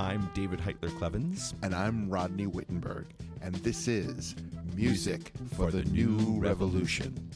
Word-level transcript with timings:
I'm 0.00 0.30
David 0.32 0.60
Heitler 0.60 0.96
Clevens. 0.96 1.52
And 1.62 1.74
I'm 1.74 2.08
Rodney 2.08 2.46
Wittenberg. 2.46 3.04
And 3.42 3.54
this 3.56 3.86
is 3.86 4.34
Music 4.74 5.30
for 5.54 5.70
the 5.70 5.84
New 5.84 6.38
Revolution. 6.40 7.30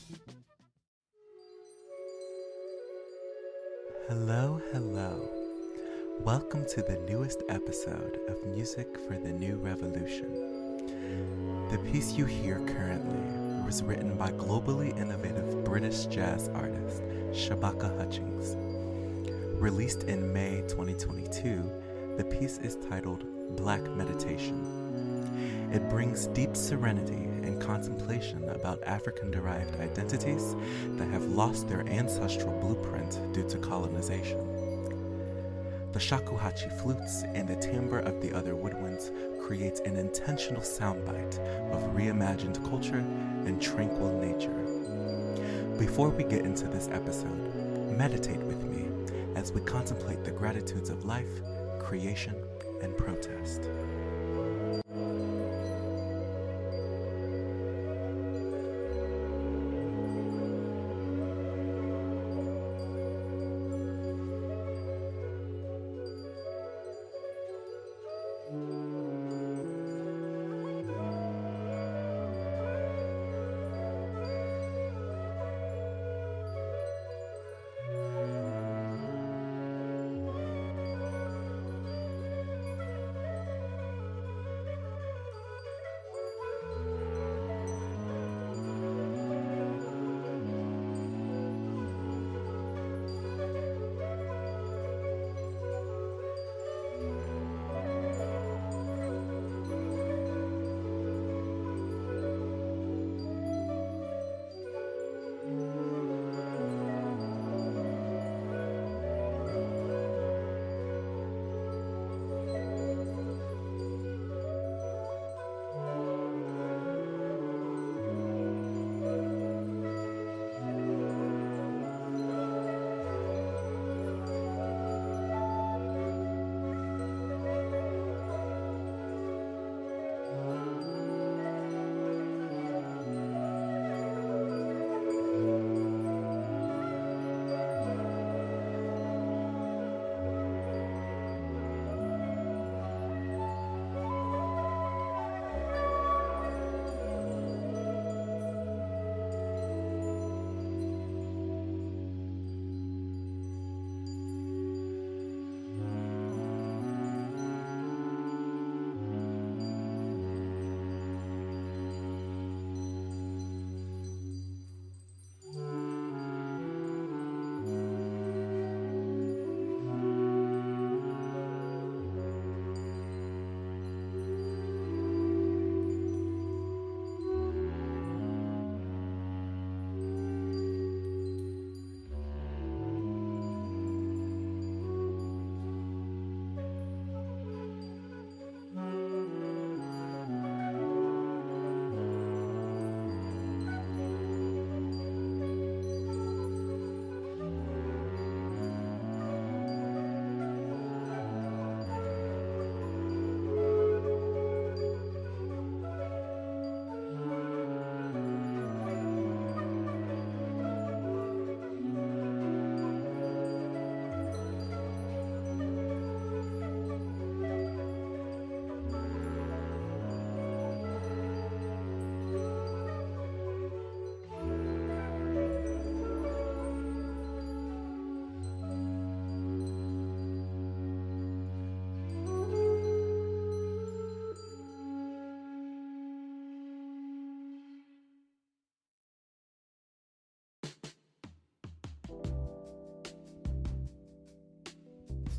Hello, 4.08 4.62
hello. 4.72 5.28
Welcome 6.20 6.64
to 6.70 6.80
the 6.80 6.98
newest 7.06 7.42
episode 7.50 8.18
of 8.28 8.42
Music 8.46 8.88
for 9.06 9.18
the 9.18 9.32
New 9.32 9.56
Revolution. 9.56 10.86
The 11.70 11.78
piece 11.92 12.12
you 12.12 12.24
hear 12.24 12.60
currently 12.60 13.66
was 13.66 13.82
written 13.82 14.16
by 14.16 14.30
globally 14.32 14.98
innovative 14.98 15.64
British 15.64 16.06
jazz 16.06 16.48
artist 16.54 17.02
Shabaka 17.30 17.94
Hutchings. 17.98 18.56
Released 19.60 20.04
in 20.04 20.32
May 20.32 20.62
2022, 20.66 21.83
the 22.16 22.24
piece 22.24 22.58
is 22.58 22.76
titled 22.88 23.24
Black 23.56 23.82
Meditation. 23.90 25.70
It 25.72 25.88
brings 25.90 26.28
deep 26.28 26.54
serenity 26.54 27.24
and 27.42 27.60
contemplation 27.60 28.48
about 28.50 28.84
African 28.84 29.32
derived 29.32 29.80
identities 29.80 30.54
that 30.96 31.08
have 31.08 31.24
lost 31.24 31.68
their 31.68 31.80
ancestral 31.88 32.52
blueprint 32.60 33.18
due 33.32 33.48
to 33.48 33.58
colonization. 33.58 34.38
The 35.90 35.98
shakuhachi 35.98 36.70
flutes 36.80 37.24
and 37.34 37.48
the 37.48 37.56
timbre 37.56 37.98
of 37.98 38.20
the 38.20 38.32
other 38.32 38.54
woodwinds 38.54 39.10
creates 39.44 39.80
an 39.80 39.96
intentional 39.96 40.62
soundbite 40.62 41.40
of 41.72 41.82
reimagined 41.96 42.62
culture 42.68 43.04
and 43.44 43.60
tranquil 43.60 44.16
nature. 44.20 44.54
Before 45.78 46.10
we 46.10 46.22
get 46.22 46.44
into 46.44 46.68
this 46.68 46.88
episode, 46.92 47.54
meditate 47.98 48.42
with 48.42 48.62
me 48.62 48.86
as 49.34 49.50
we 49.50 49.60
contemplate 49.62 50.22
the 50.22 50.30
gratitudes 50.30 50.90
of 50.90 51.04
life, 51.04 51.40
creation, 51.84 52.34
and 52.82 52.96
protest. 52.96 53.68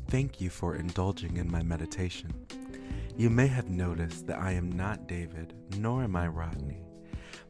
Thank 0.08 0.40
you 0.40 0.50
for 0.50 0.76
indulging 0.76 1.36
in 1.36 1.50
my 1.50 1.64
meditation. 1.64 2.32
You 3.16 3.28
may 3.28 3.48
have 3.48 3.68
noticed 3.68 4.28
that 4.28 4.38
I 4.38 4.52
am 4.52 4.70
not 4.70 5.08
David, 5.08 5.52
nor 5.78 6.04
am 6.04 6.14
I 6.14 6.28
Rodney, 6.28 6.84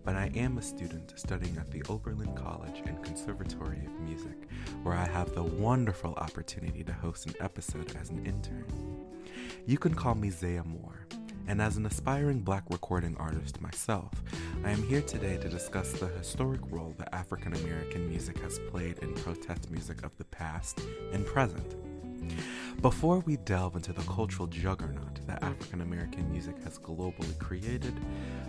but 0.06 0.17
I 0.17 0.32
am 0.35 0.56
a 0.56 0.62
student 0.62 1.12
studying 1.17 1.58
at 1.58 1.70
the 1.70 1.82
Oberlin 1.91 2.35
College 2.35 2.82
and 2.87 3.03
Conservatory 3.03 3.85
of 3.85 4.00
Music, 4.00 4.49
where 4.82 4.94
I 4.94 5.05
have 5.05 5.35
the 5.35 5.43
wonderful 5.43 6.14
opportunity 6.14 6.82
to 6.85 6.94
host 6.94 7.26
an 7.26 7.35
episode 7.41 7.94
as 8.00 8.08
an 8.08 8.25
intern. 8.25 8.64
You 9.67 9.76
can 9.76 9.94
call 9.94 10.14
me 10.14 10.31
Zaya 10.31 10.64
Moore, 10.64 11.06
and 11.49 11.61
as 11.61 11.76
an 11.76 11.85
aspiring 11.85 12.41
black 12.41 12.64
recording 12.70 13.19
artist 13.19 13.61
myself, 13.61 14.11
I 14.64 14.70
am 14.70 14.82
here 14.82 15.03
today 15.03 15.37
to 15.37 15.50
discuss 15.50 15.93
the 15.93 16.08
historic 16.08 16.62
role 16.70 16.94
that 16.97 17.14
African 17.14 17.53
American 17.53 18.08
music 18.08 18.38
has 18.38 18.58
played 18.70 18.99
in 19.00 19.12
protest 19.14 19.70
music 19.70 20.05
of 20.05 20.17
the 20.17 20.25
past 20.25 20.81
and 21.12 21.26
present. 21.26 21.76
Before 22.82 23.20
we 23.20 23.37
delve 23.38 23.76
into 23.76 23.93
the 23.93 24.02
cultural 24.02 24.46
juggernaut 24.46 25.26
that 25.26 25.43
African 25.43 25.81
American 25.81 26.31
music 26.31 26.56
has 26.64 26.78
globally 26.78 27.38
created, 27.38 27.94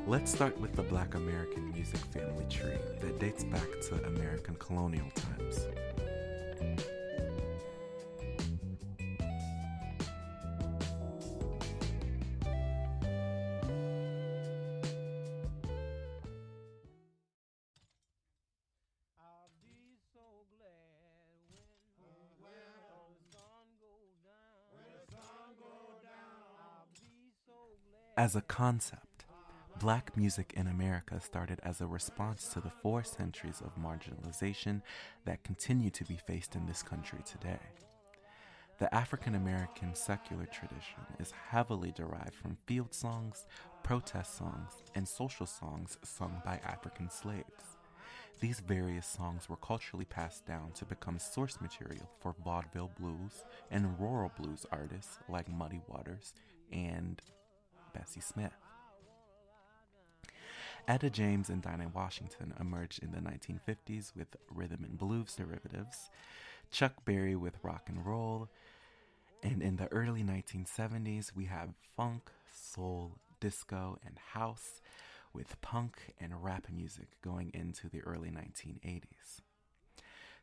let's 0.05 0.31
start 0.33 0.59
with 0.59 0.75
the 0.75 0.83
Black 0.83 1.15
American 1.15 1.71
music 1.71 1.99
family 2.11 2.45
tree 2.49 2.77
that 2.99 3.19
dates 3.19 3.43
back 3.45 3.67
to 3.89 4.05
American 4.05 4.55
colonial 4.55 5.09
times. 5.15 5.67
As 28.17 28.35
a 28.35 28.41
concept, 28.41 29.25
black 29.79 30.17
music 30.17 30.51
in 30.57 30.65
America 30.65 31.19
started 31.19 31.59
as 31.61 31.81
a 31.81 31.85
response 31.85 32.47
to 32.47 32.59
the 32.59 32.71
four 32.81 33.03
centuries 33.03 33.61
of 33.63 33.77
marginalization 33.77 34.81
that 35.25 35.43
continue 35.43 35.91
to 35.91 36.03
be 36.03 36.17
faced 36.25 36.55
in 36.55 36.65
this 36.65 36.81
country 36.81 37.19
today. 37.23 37.59
The 38.79 38.91
African 38.91 39.35
American 39.35 39.93
secular 39.93 40.47
tradition 40.47 41.05
is 41.19 41.31
heavily 41.51 41.91
derived 41.91 42.33
from 42.33 42.57
field 42.65 42.91
songs, 42.91 43.45
protest 43.83 44.35
songs, 44.35 44.71
and 44.95 45.07
social 45.07 45.45
songs 45.45 45.99
sung 46.03 46.41
by 46.43 46.59
African 46.65 47.11
slaves. 47.11 47.77
These 48.39 48.61
various 48.61 49.05
songs 49.05 49.47
were 49.47 49.57
culturally 49.57 50.05
passed 50.05 50.43
down 50.47 50.71
to 50.71 50.85
become 50.85 51.19
source 51.19 51.61
material 51.61 52.09
for 52.19 52.33
vaudeville 52.43 52.89
blues 52.99 53.45
and 53.69 53.99
rural 53.99 54.31
blues 54.39 54.65
artists 54.71 55.19
like 55.29 55.47
Muddy 55.47 55.81
Waters 55.87 56.33
and 56.71 57.21
Bessie 57.97 58.21
Smith. 58.21 58.53
Etta 60.87 61.09
James 61.09 61.49
and 61.49 61.61
Dinah 61.61 61.91
Washington 61.93 62.53
emerged 62.59 63.01
in 63.01 63.11
the 63.11 63.17
1950s 63.17 64.15
with 64.15 64.35
rhythm 64.53 64.83
and 64.83 64.97
blues 64.97 65.35
derivatives, 65.35 66.09
Chuck 66.71 66.93
Berry 67.05 67.35
with 67.35 67.57
rock 67.63 67.83
and 67.87 68.05
roll, 68.05 68.49
and 69.41 69.61
in 69.61 69.77
the 69.77 69.91
early 69.91 70.23
1970s 70.23 71.35
we 71.35 71.45
have 71.45 71.69
funk, 71.95 72.29
soul, 72.53 73.17
disco, 73.39 73.97
and 74.05 74.17
house, 74.33 74.81
with 75.33 75.59
punk 75.61 76.13
and 76.19 76.43
rap 76.43 76.67
music 76.71 77.07
going 77.23 77.51
into 77.53 77.89
the 77.89 78.01
early 78.01 78.29
1980s. 78.29 79.41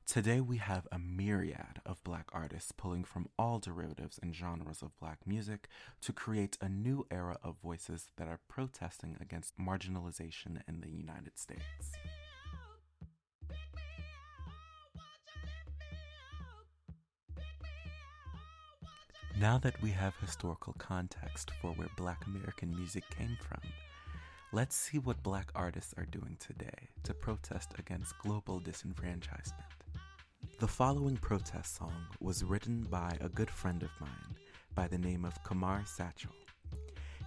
Today, 0.07 0.41
we 0.41 0.59
have 0.59 0.87
a 0.93 0.99
myriad 0.99 1.81
of 1.87 2.05
black 2.05 2.29
artists 2.33 2.73
pulling 2.73 3.05
from 3.05 3.27
all 3.39 3.59
derivatives 3.59 4.21
and 4.23 4.37
genres 4.37 4.83
of 4.83 4.97
black 5.01 5.19
music 5.27 5.67
to 6.03 6.13
create 6.13 6.59
a 6.61 6.69
new 6.69 7.07
era 7.11 7.39
of 7.43 7.57
voices 7.63 8.11
that 8.17 8.29
are 8.29 8.39
protesting 8.47 9.17
against 9.21 9.59
marginalization 9.59 10.61
in 10.69 10.83
the 10.83 10.91
United 10.91 11.37
States. 11.37 11.63
Now 19.41 19.59
that 19.59 19.81
we 19.83 19.91
have 19.91 20.15
historical 20.21 20.75
context 20.79 21.51
for 21.61 21.73
where 21.73 21.89
black 21.97 22.25
American 22.27 22.77
music 22.77 23.05
came 23.11 23.37
from, 23.41 23.63
let's 24.53 24.77
see 24.77 24.99
what 24.99 25.25
black 25.25 25.51
artists 25.57 25.95
are 25.97 26.07
doing 26.07 26.37
today 26.39 26.91
to 27.03 27.15
protest 27.15 27.73
against 27.79 28.17
global 28.19 28.61
disenfranchisement. 28.61 29.84
The 30.65 30.69
following 30.69 31.19
protest 31.19 31.77
song 31.77 32.07
was 32.21 32.43
written 32.43 32.87
by 32.91 33.19
a 33.21 33.29
good 33.29 33.51
friend 33.51 33.83
of 33.83 33.91
mine 34.01 34.35
by 34.75 34.89
the 34.89 34.97
name 34.97 35.27
of 35.27 35.43
Kamar 35.43 35.83
Satchel. 35.85 36.31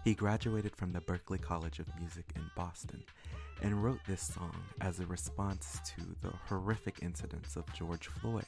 He 0.03 0.15
graduated 0.15 0.75
from 0.75 0.91
the 0.91 1.01
Berklee 1.01 1.39
College 1.39 1.77
of 1.77 1.85
Music 1.99 2.25
in 2.35 2.41
Boston 2.55 3.03
and 3.61 3.83
wrote 3.83 3.99
this 4.07 4.23
song 4.23 4.55
as 4.81 4.99
a 4.99 5.05
response 5.05 5.79
to 5.85 6.01
the 6.23 6.35
horrific 6.47 7.03
incidents 7.03 7.55
of 7.55 7.71
George 7.73 8.07
Floyd. 8.07 8.43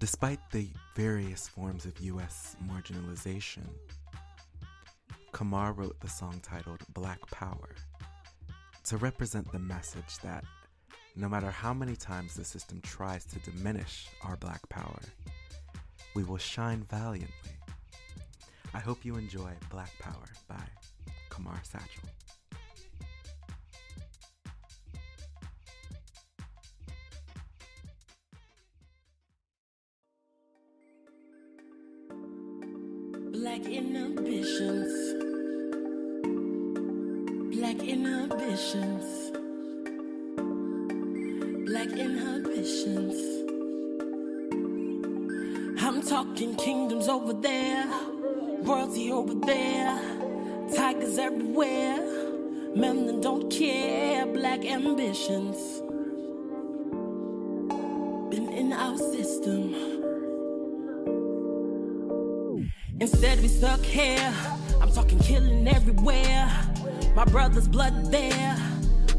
Despite 0.00 0.40
the 0.50 0.66
various 0.96 1.46
forms 1.46 1.86
of 1.86 2.00
U.S. 2.00 2.56
marginalization, 2.66 3.68
Kamar 5.30 5.74
wrote 5.74 6.00
the 6.00 6.08
song 6.08 6.40
titled 6.42 6.80
Black 6.92 7.20
Power 7.30 7.76
to 8.82 8.96
represent 8.96 9.52
the 9.52 9.60
message 9.60 10.18
that 10.24 10.42
no 11.14 11.28
matter 11.28 11.50
how 11.50 11.74
many 11.74 11.94
times 11.94 12.34
the 12.34 12.44
system 12.44 12.80
tries 12.82 13.24
to 13.26 13.38
diminish 13.40 14.08
our 14.24 14.36
black 14.36 14.66
power, 14.68 15.00
we 16.14 16.24
will 16.24 16.38
shine 16.38 16.82
valiantly. 16.90 17.52
I 18.74 18.78
hope 18.78 19.04
you 19.04 19.16
enjoy 19.16 19.50
Black 19.70 19.90
Power 19.98 20.24
by 20.48 20.64
Kamar 21.28 21.60
Satchel. 21.62 22.08
Stuck 63.62 63.84
here. 63.84 64.34
I'm 64.80 64.90
talking 64.90 65.20
killing 65.20 65.68
everywhere. 65.68 66.50
My 67.14 67.24
brother's 67.24 67.68
blood 67.68 68.10
there. 68.10 68.56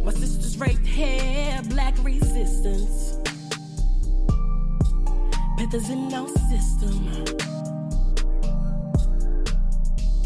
My 0.03 0.11
sister's 0.11 0.57
raped 0.57 0.85
here. 0.85 1.61
Black 1.69 1.95
resistance. 2.03 3.15
Panthers 5.57 5.89
in 5.89 6.13
our 6.13 6.27
system. 6.51 6.99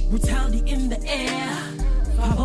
Brutality 0.09 0.63
in 0.65 0.89
the 0.89 0.99
air. 1.05 1.55
5 2.17 2.39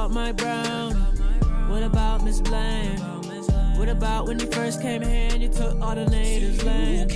about 0.00 0.12
Mike 0.12 0.36
Brown? 0.38 0.94
What 1.68 1.82
about 1.82 2.24
Miss 2.24 2.40
Bland? 2.40 3.00
What 3.78 3.90
about 3.90 4.26
when 4.26 4.38
you 4.40 4.46
first 4.46 4.80
came 4.80 5.02
here 5.02 5.28
and 5.30 5.42
you 5.42 5.50
took 5.50 5.78
all 5.78 5.94
the 5.94 6.06
natives' 6.06 6.64
land? 6.64 7.10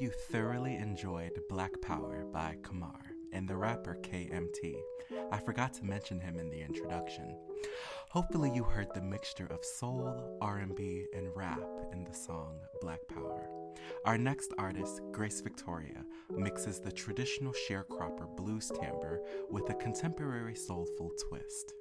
You 0.00 0.10
thoroughly 0.10 0.76
enjoyed 0.76 1.42
Black 1.50 1.78
Power 1.82 2.24
by 2.32 2.56
Kamar 2.62 3.02
and 3.32 3.46
the 3.46 3.56
rapper 3.56 3.98
KMT. 4.02 4.74
I 5.30 5.38
forgot 5.38 5.74
to 5.74 5.84
mention 5.84 6.18
him 6.18 6.38
in 6.38 6.48
the 6.48 6.62
introduction. 6.62 7.36
Hopefully 8.08 8.50
you 8.54 8.64
heard 8.64 8.88
the 8.94 9.02
mixture 9.02 9.48
of 9.50 9.62
soul, 9.62 10.38
R&B, 10.40 11.04
and 11.14 11.28
rap 11.36 11.60
in 11.92 12.04
the 12.04 12.14
song 12.14 12.60
Black 12.80 13.00
Power. 13.08 13.59
Our 14.04 14.18
next 14.18 14.52
artist, 14.58 15.00
Grace 15.12 15.40
Victoria, 15.40 16.04
mixes 16.30 16.80
the 16.80 16.92
traditional 16.92 17.52
sharecropper 17.52 18.34
blues 18.36 18.70
timbre 18.80 19.20
with 19.50 19.68
a 19.70 19.74
contemporary 19.74 20.54
soulful 20.54 21.12
twist. 21.28 21.74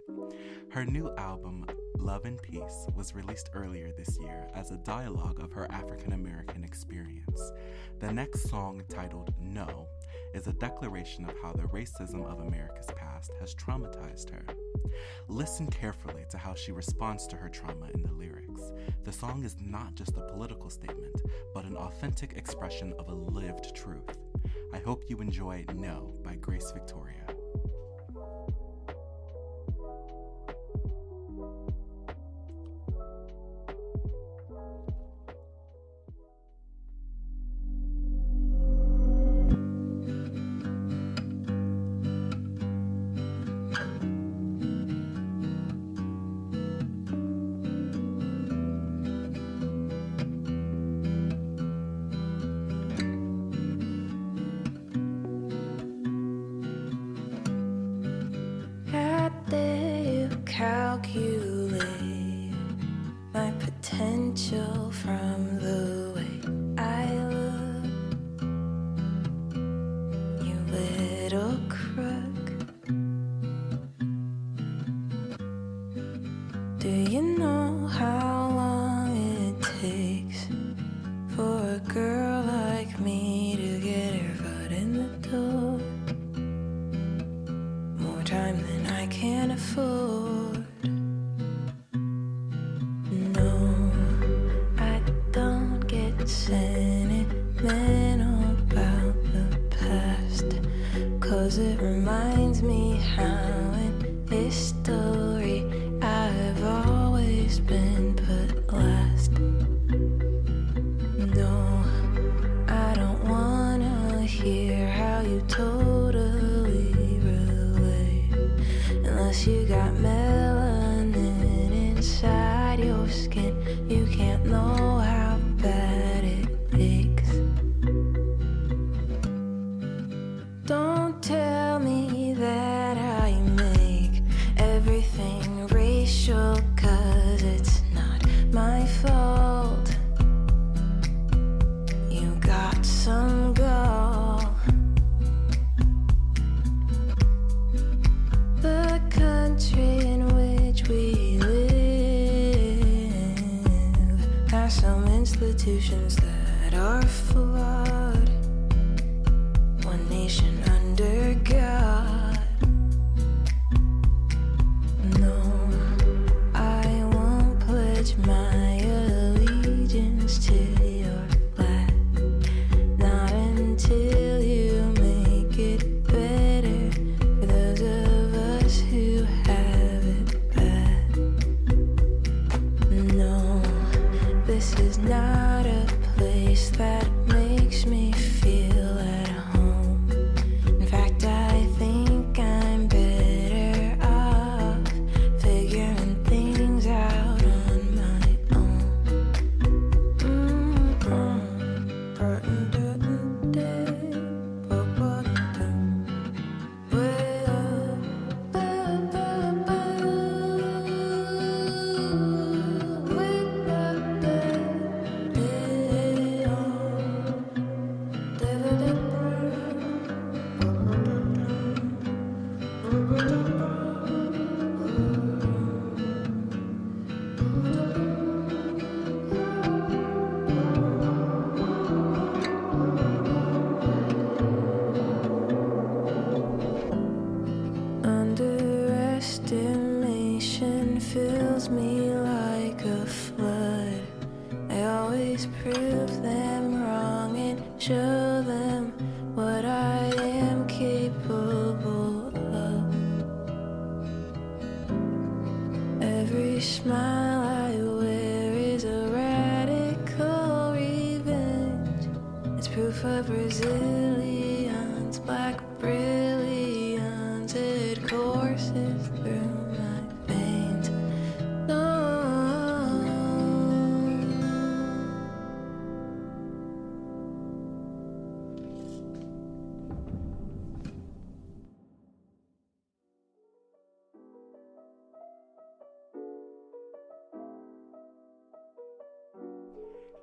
Her 0.69 0.85
new 0.85 1.09
album, 1.17 1.65
Love 1.97 2.25
and 2.25 2.41
Peace, 2.41 2.87
was 2.95 3.15
released 3.15 3.49
earlier 3.53 3.91
this 3.97 4.17
year 4.19 4.47
as 4.55 4.71
a 4.71 4.77
dialogue 4.77 5.39
of 5.39 5.51
her 5.53 5.71
African 5.71 6.13
American 6.13 6.63
experience. 6.63 7.51
The 7.99 8.11
next 8.11 8.49
song, 8.49 8.83
titled 8.89 9.33
No, 9.39 9.87
is 10.33 10.47
a 10.47 10.53
declaration 10.53 11.25
of 11.25 11.35
how 11.41 11.51
the 11.51 11.63
racism 11.63 12.25
of 12.25 12.39
America's 12.39 12.89
past 12.95 13.31
has 13.39 13.55
traumatized 13.55 14.29
her. 14.29 14.45
Listen 15.27 15.67
carefully 15.67 16.25
to 16.29 16.37
how 16.37 16.53
she 16.53 16.71
responds 16.71 17.27
to 17.27 17.35
her 17.35 17.49
trauma 17.49 17.89
in 17.93 18.01
the 18.01 18.11
lyrics. 18.11 18.71
The 19.03 19.11
song 19.11 19.43
is 19.43 19.55
not 19.59 19.95
just 19.95 20.17
a 20.17 20.31
political 20.31 20.69
statement, 20.69 21.21
but 21.53 21.65
an 21.65 21.75
authentic 21.75 22.33
expression 22.33 22.93
of 22.99 23.09
a 23.09 23.13
lived 23.13 23.75
truth. 23.75 24.17
I 24.73 24.79
hope 24.79 25.03
you 25.07 25.17
enjoy 25.21 25.65
No 25.73 26.13
by 26.23 26.35
Grace 26.35 26.71
Victoria. 26.71 27.28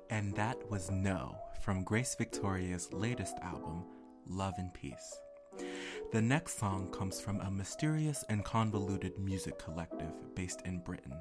And 0.09 0.33
that 0.35 0.57
was 0.71 0.89
No 0.89 1.37
from 1.61 1.83
Grace 1.83 2.15
Victoria's 2.15 2.91
latest 2.93 3.35
album, 3.41 3.83
Love 4.25 4.53
and 4.57 4.73
Peace. 4.73 5.19
The 6.13 6.21
next 6.21 6.57
song 6.59 6.87
comes 6.91 7.19
from 7.19 7.41
a 7.41 7.51
mysterious 7.51 8.23
and 8.29 8.45
convoluted 8.45 9.19
music 9.19 9.59
collective 9.59 10.13
based 10.33 10.61
in 10.65 10.79
Britain. 10.79 11.13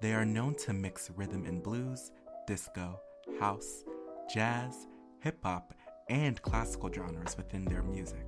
They 0.00 0.12
are 0.12 0.24
known 0.24 0.54
to 0.56 0.72
mix 0.72 1.10
rhythm 1.16 1.44
and 1.46 1.62
blues, 1.62 2.12
disco, 2.46 3.00
house, 3.40 3.84
jazz, 4.32 4.86
hip 5.20 5.38
hop, 5.42 5.74
and 6.08 6.40
classical 6.42 6.92
genres 6.92 7.36
within 7.36 7.64
their 7.64 7.82
music. 7.82 8.26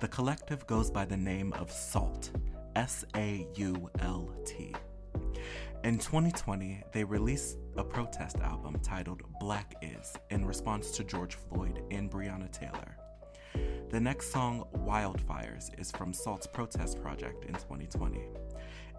The 0.00 0.08
collective 0.08 0.66
goes 0.66 0.90
by 0.90 1.04
the 1.04 1.16
name 1.16 1.52
of 1.52 1.70
SAULT, 1.70 2.30
S 2.74 3.04
A 3.14 3.46
U 3.56 3.90
L 4.00 4.28
T. 4.44 4.74
In 5.82 5.96
2020, 5.98 6.82
they 6.92 7.04
released 7.04 7.56
a 7.78 7.82
protest 7.82 8.36
album 8.40 8.78
titled 8.82 9.22
Black 9.40 9.76
Is 9.80 10.14
in 10.28 10.44
response 10.44 10.90
to 10.90 11.04
George 11.04 11.36
Floyd 11.36 11.82
and 11.90 12.10
Breonna 12.10 12.52
Taylor. 12.52 12.98
The 13.88 13.98
next 13.98 14.30
song, 14.30 14.66
Wildfires, 14.74 15.70
is 15.80 15.90
from 15.90 16.12
SAULT's 16.12 16.46
protest 16.46 17.00
project 17.00 17.46
in 17.46 17.54
2020. 17.54 18.28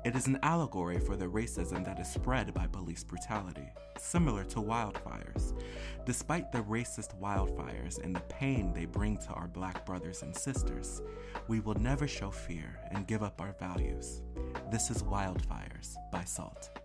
It 0.04 0.16
is 0.16 0.26
an 0.26 0.40
allegory 0.42 1.00
for 1.00 1.16
the 1.16 1.28
racism 1.28 1.86
that 1.86 2.00
is 2.00 2.12
spread 2.12 2.52
by 2.56 2.66
police 2.66 3.04
brutality, 3.04 3.70
similar 4.00 4.44
to 4.46 4.56
wildfires. 4.56 5.54
Despite 6.08 6.52
the 6.52 6.64
racist 6.64 7.20
wildfires 7.22 8.04
and 8.04 8.16
the 8.16 8.22
pain 8.22 8.74
they 8.74 8.86
bring 8.86 9.18
to 9.18 9.30
our 9.34 9.48
black 9.48 9.86
brothers 9.86 10.24
and 10.24 10.36
sisters, 10.36 11.04
we 11.48 11.60
will 11.60 11.76
never 11.76 12.08
show 12.08 12.32
fear 12.32 12.80
and 12.90 13.06
give 13.06 13.22
up 13.22 13.40
our 13.40 13.56
values. 13.60 14.24
This 14.72 14.90
is 14.90 15.04
Wildfires 15.04 15.98
by 16.14 16.24
SAULT. 16.24 16.81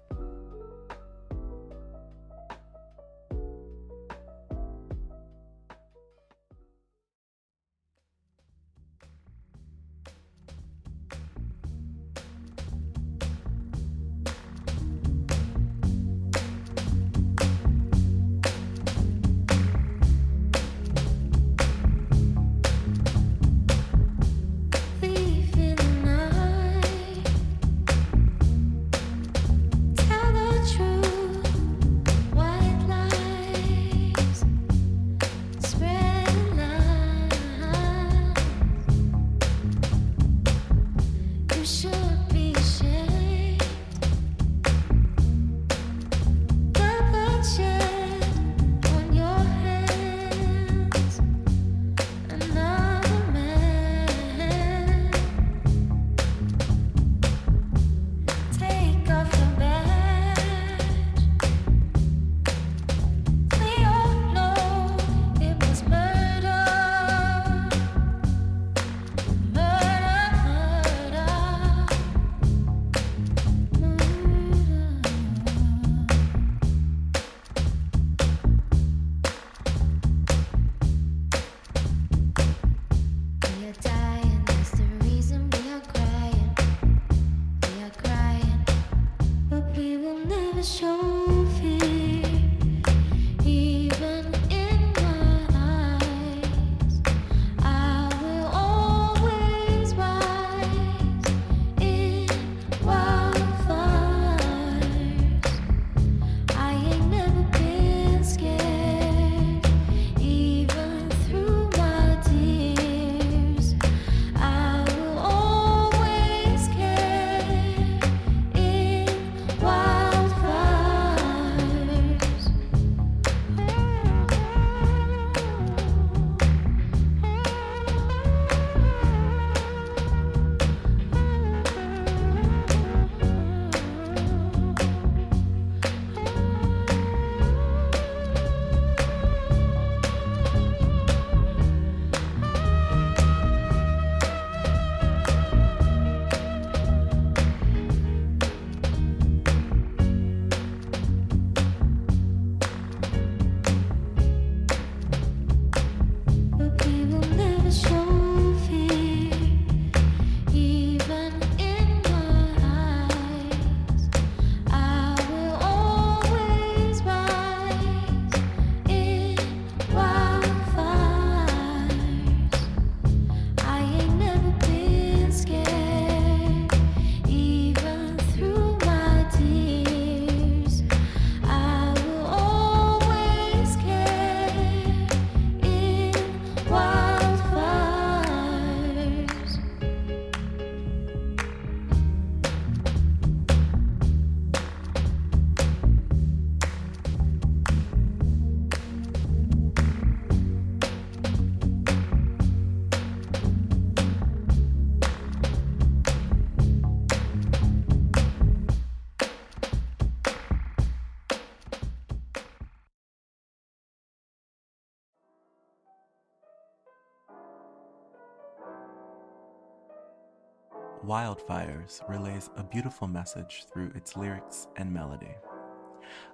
Wildfires 221.06 222.02
relays 222.08 222.50
a 222.56 222.64
beautiful 222.64 223.06
message 223.06 223.64
through 223.72 223.92
its 223.94 224.16
lyrics 224.16 224.66
and 224.74 224.92
melody. 224.92 225.36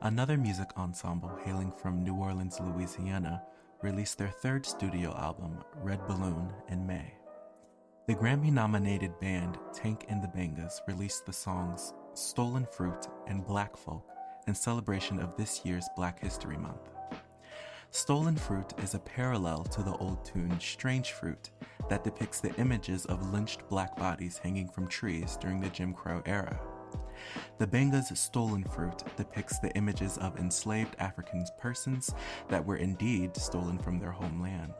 Another 0.00 0.38
music 0.38 0.70
ensemble 0.78 1.38
hailing 1.44 1.70
from 1.70 2.02
New 2.02 2.14
Orleans, 2.14 2.58
Louisiana, 2.58 3.42
released 3.82 4.16
their 4.16 4.30
third 4.30 4.64
studio 4.64 5.14
album, 5.18 5.58
Red 5.82 6.06
Balloon, 6.06 6.48
in 6.70 6.86
May. 6.86 7.12
The 8.06 8.14
Grammy 8.14 8.50
nominated 8.50 9.20
band 9.20 9.58
Tank 9.74 10.06
and 10.08 10.22
the 10.22 10.28
Bangas 10.28 10.80
released 10.88 11.26
the 11.26 11.34
songs 11.34 11.92
Stolen 12.14 12.64
Fruit 12.64 13.08
and 13.26 13.46
Black 13.46 13.76
Folk 13.76 14.08
in 14.46 14.54
celebration 14.54 15.20
of 15.20 15.36
this 15.36 15.66
year's 15.66 15.86
Black 15.96 16.18
History 16.18 16.56
Month. 16.56 16.88
Stolen 17.94 18.36
Fruit 18.36 18.72
is 18.82 18.94
a 18.94 18.98
parallel 18.98 19.64
to 19.64 19.82
the 19.82 19.94
old 19.98 20.24
tune 20.24 20.58
Strange 20.58 21.12
Fruit 21.12 21.50
that 21.90 22.02
depicts 22.02 22.40
the 22.40 22.54
images 22.56 23.04
of 23.04 23.34
lynched 23.34 23.68
black 23.68 23.98
bodies 23.98 24.38
hanging 24.38 24.66
from 24.66 24.86
trees 24.88 25.36
during 25.38 25.60
the 25.60 25.68
Jim 25.68 25.92
Crow 25.92 26.22
era. 26.24 26.58
The 27.58 27.66
Bangas' 27.66 28.16
Stolen 28.16 28.64
Fruit 28.64 29.02
depicts 29.18 29.58
the 29.58 29.70
images 29.76 30.16
of 30.16 30.38
enslaved 30.38 30.96
African 30.98 31.44
persons 31.60 32.14
that 32.48 32.64
were 32.64 32.76
indeed 32.76 33.36
stolen 33.36 33.78
from 33.78 33.98
their 33.98 34.10
homeland. 34.10 34.72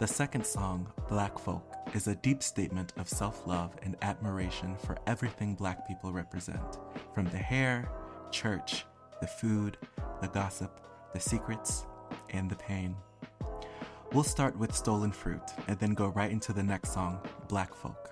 The 0.00 0.08
second 0.08 0.44
song, 0.44 0.92
Black 1.08 1.38
Folk, 1.38 1.76
is 1.94 2.08
a 2.08 2.16
deep 2.16 2.42
statement 2.42 2.92
of 2.96 3.08
self 3.08 3.46
love 3.46 3.76
and 3.82 3.96
admiration 4.02 4.74
for 4.84 4.98
everything 5.06 5.54
black 5.54 5.86
people 5.86 6.12
represent, 6.12 6.78
from 7.14 7.26
the 7.26 7.38
hair, 7.38 7.88
church, 8.32 8.84
the 9.20 9.28
food, 9.28 9.76
the 10.20 10.28
gossip, 10.28 10.80
the 11.14 11.20
secrets, 11.20 11.86
and 12.32 12.50
the 12.50 12.56
pain. 12.56 12.96
We'll 14.12 14.24
start 14.24 14.56
with 14.58 14.74
Stolen 14.74 15.12
Fruit 15.12 15.42
and 15.68 15.78
then 15.78 15.94
go 15.94 16.08
right 16.08 16.30
into 16.30 16.52
the 16.52 16.62
next 16.62 16.92
song, 16.92 17.20
Black 17.48 17.74
Folk. 17.74 18.10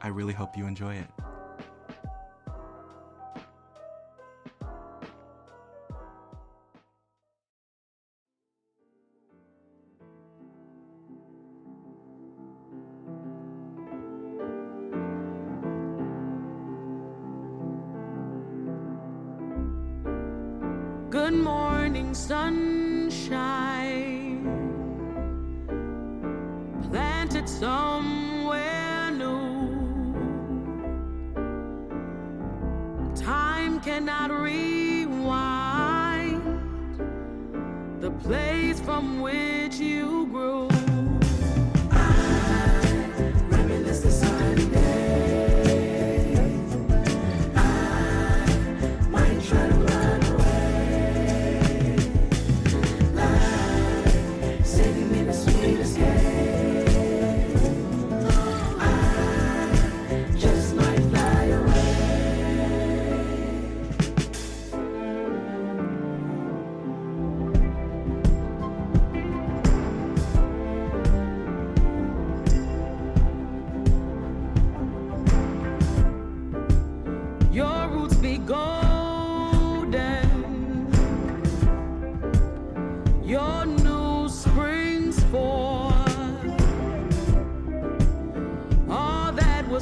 I 0.00 0.08
really 0.08 0.32
hope 0.32 0.56
you 0.56 0.66
enjoy 0.66 0.94
it. 0.94 1.21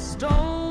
All 0.01 0.70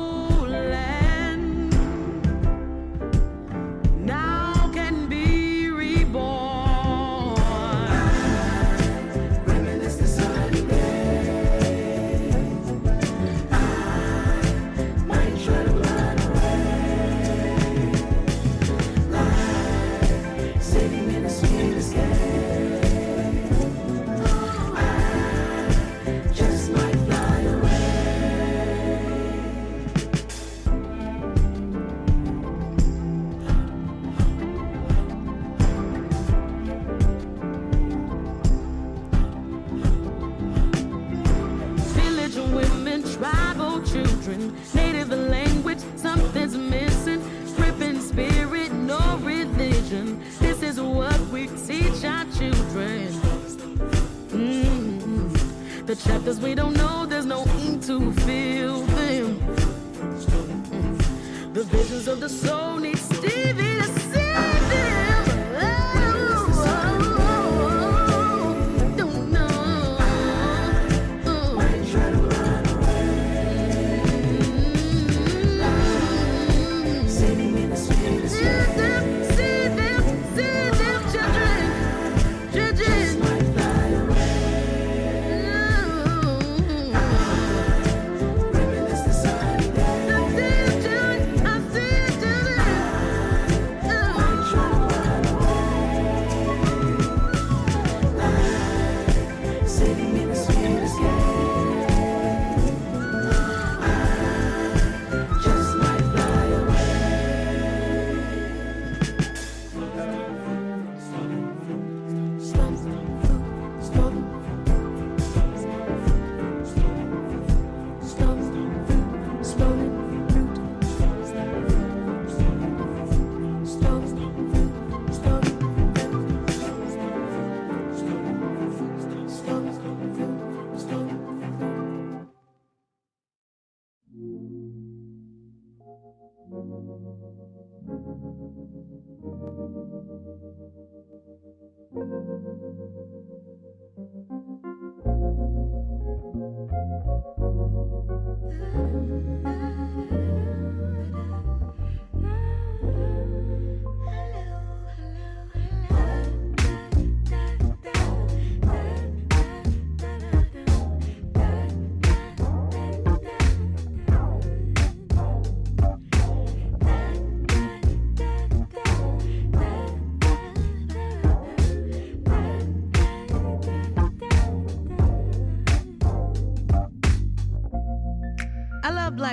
The 62.21 62.29
visions 62.29 62.60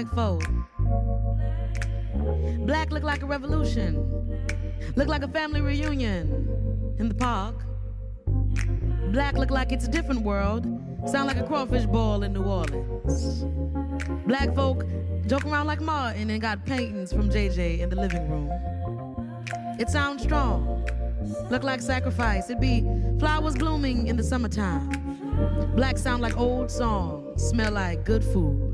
folk. 0.06 0.42
Black 2.60 2.90
look 2.90 3.02
like 3.02 3.22
a 3.22 3.26
revolution. 3.26 4.38
Look 4.94 5.08
like 5.08 5.22
a 5.22 5.28
family 5.28 5.60
reunion 5.60 6.94
in 6.98 7.08
the 7.08 7.14
park. 7.14 7.64
Black 9.12 9.34
look 9.34 9.50
like 9.50 9.72
it's 9.72 9.86
a 9.86 9.90
different 9.90 10.22
world. 10.22 10.64
Sound 11.06 11.26
like 11.26 11.38
a 11.38 11.42
crawfish 11.44 11.86
ball 11.86 12.22
in 12.22 12.32
New 12.32 12.44
Orleans. 12.44 13.44
Black 14.26 14.54
folk 14.54 14.84
joke 15.26 15.44
around 15.46 15.66
like 15.66 15.80
Martin 15.80 16.30
and 16.30 16.40
got 16.40 16.64
paintings 16.66 17.12
from 17.12 17.30
JJ 17.30 17.80
in 17.80 17.88
the 17.88 17.96
living 17.96 18.28
room. 18.28 18.50
It 19.78 19.88
sounds 19.88 20.22
strong. 20.22 20.86
Look 21.50 21.62
like 21.62 21.80
sacrifice. 21.80 22.50
It 22.50 22.60
be 22.60 22.86
flowers 23.18 23.54
blooming 23.56 24.08
in 24.08 24.16
the 24.16 24.22
summertime. 24.22 24.90
Black 25.74 25.98
sound 25.98 26.20
like 26.20 26.36
old 26.36 26.70
songs. 26.70 27.42
Smell 27.48 27.72
like 27.72 28.04
good 28.04 28.24
food. 28.24 28.67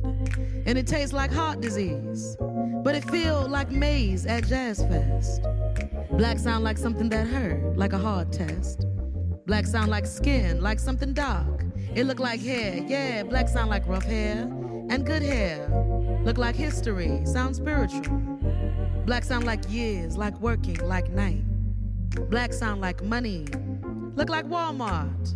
And 0.66 0.78
it 0.78 0.86
tastes 0.86 1.12
like 1.12 1.32
heart 1.32 1.60
disease. 1.60 2.36
But 2.82 2.94
it 2.94 3.04
feel 3.10 3.46
like 3.48 3.70
maize 3.70 4.26
at 4.26 4.46
Jazz 4.46 4.78
Fest. 4.84 5.42
Black 6.12 6.38
sound 6.38 6.64
like 6.64 6.78
something 6.78 7.08
that 7.10 7.26
hurt, 7.26 7.76
like 7.76 7.92
a 7.92 7.98
hard 7.98 8.32
test. 8.32 8.86
Black 9.46 9.66
sound 9.66 9.90
like 9.90 10.06
skin, 10.06 10.60
like 10.62 10.78
something 10.78 11.12
dark. 11.12 11.64
It 11.94 12.04
look 12.06 12.18
like 12.18 12.40
hair, 12.40 12.84
yeah. 12.86 13.22
Black 13.22 13.48
sound 13.48 13.70
like 13.70 13.86
rough 13.86 14.04
hair 14.04 14.42
and 14.90 15.04
good 15.04 15.22
hair. 15.22 15.68
Look 16.24 16.38
like 16.38 16.56
history, 16.56 17.20
sound 17.26 17.56
spiritual. 17.56 18.18
Black 19.06 19.24
sound 19.24 19.44
like 19.44 19.60
years, 19.70 20.16
like 20.16 20.38
working, 20.40 20.78
like 20.86 21.10
night. 21.10 21.42
Black 22.30 22.52
sound 22.52 22.80
like 22.80 23.02
money, 23.02 23.46
look 24.14 24.28
like 24.28 24.46
Walmart, 24.46 25.34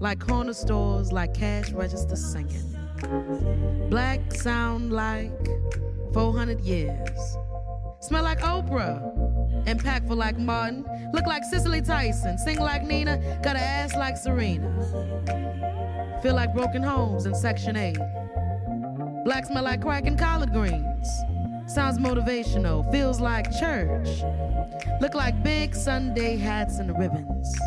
like 0.00 0.18
corner 0.20 0.52
stores, 0.52 1.12
like 1.12 1.32
cash 1.32 1.70
register 1.70 2.16
singing. 2.16 2.77
Black 3.90 4.32
sound 4.34 4.92
like 4.92 5.32
400 6.12 6.60
years. 6.60 7.36
Smell 8.00 8.22
like 8.22 8.40
Oprah, 8.40 9.00
impactful 9.64 10.16
like 10.16 10.38
Martin, 10.38 10.84
look 11.12 11.26
like 11.26 11.44
Cicely 11.44 11.82
Tyson, 11.82 12.38
sing 12.38 12.58
like 12.58 12.84
Nina, 12.84 13.18
got 13.42 13.56
an 13.56 13.62
ass 13.62 13.94
like 13.94 14.16
Serena. 14.16 14.72
Feel 16.22 16.34
like 16.34 16.54
broken 16.54 16.82
homes 16.82 17.26
in 17.26 17.34
Section 17.34 17.76
8. 17.76 17.96
Black 19.24 19.46
smell 19.46 19.64
like 19.64 19.82
crack 19.82 20.06
and 20.06 20.18
collard 20.18 20.52
greens. 20.52 21.08
Sounds 21.66 21.98
motivational, 21.98 22.90
feels 22.90 23.20
like 23.20 23.52
church. 23.58 24.22
Look 25.00 25.14
like 25.14 25.42
big 25.42 25.74
Sunday 25.74 26.36
hats 26.36 26.78
and 26.78 26.98
ribbons. 26.98 27.58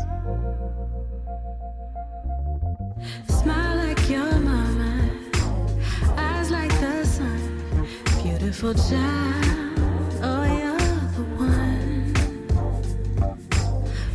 Beautiful 8.62 8.96
child, 8.96 9.80
oh 10.22 10.44
you're 10.44 10.78
the 11.18 11.24
one. 11.36 12.14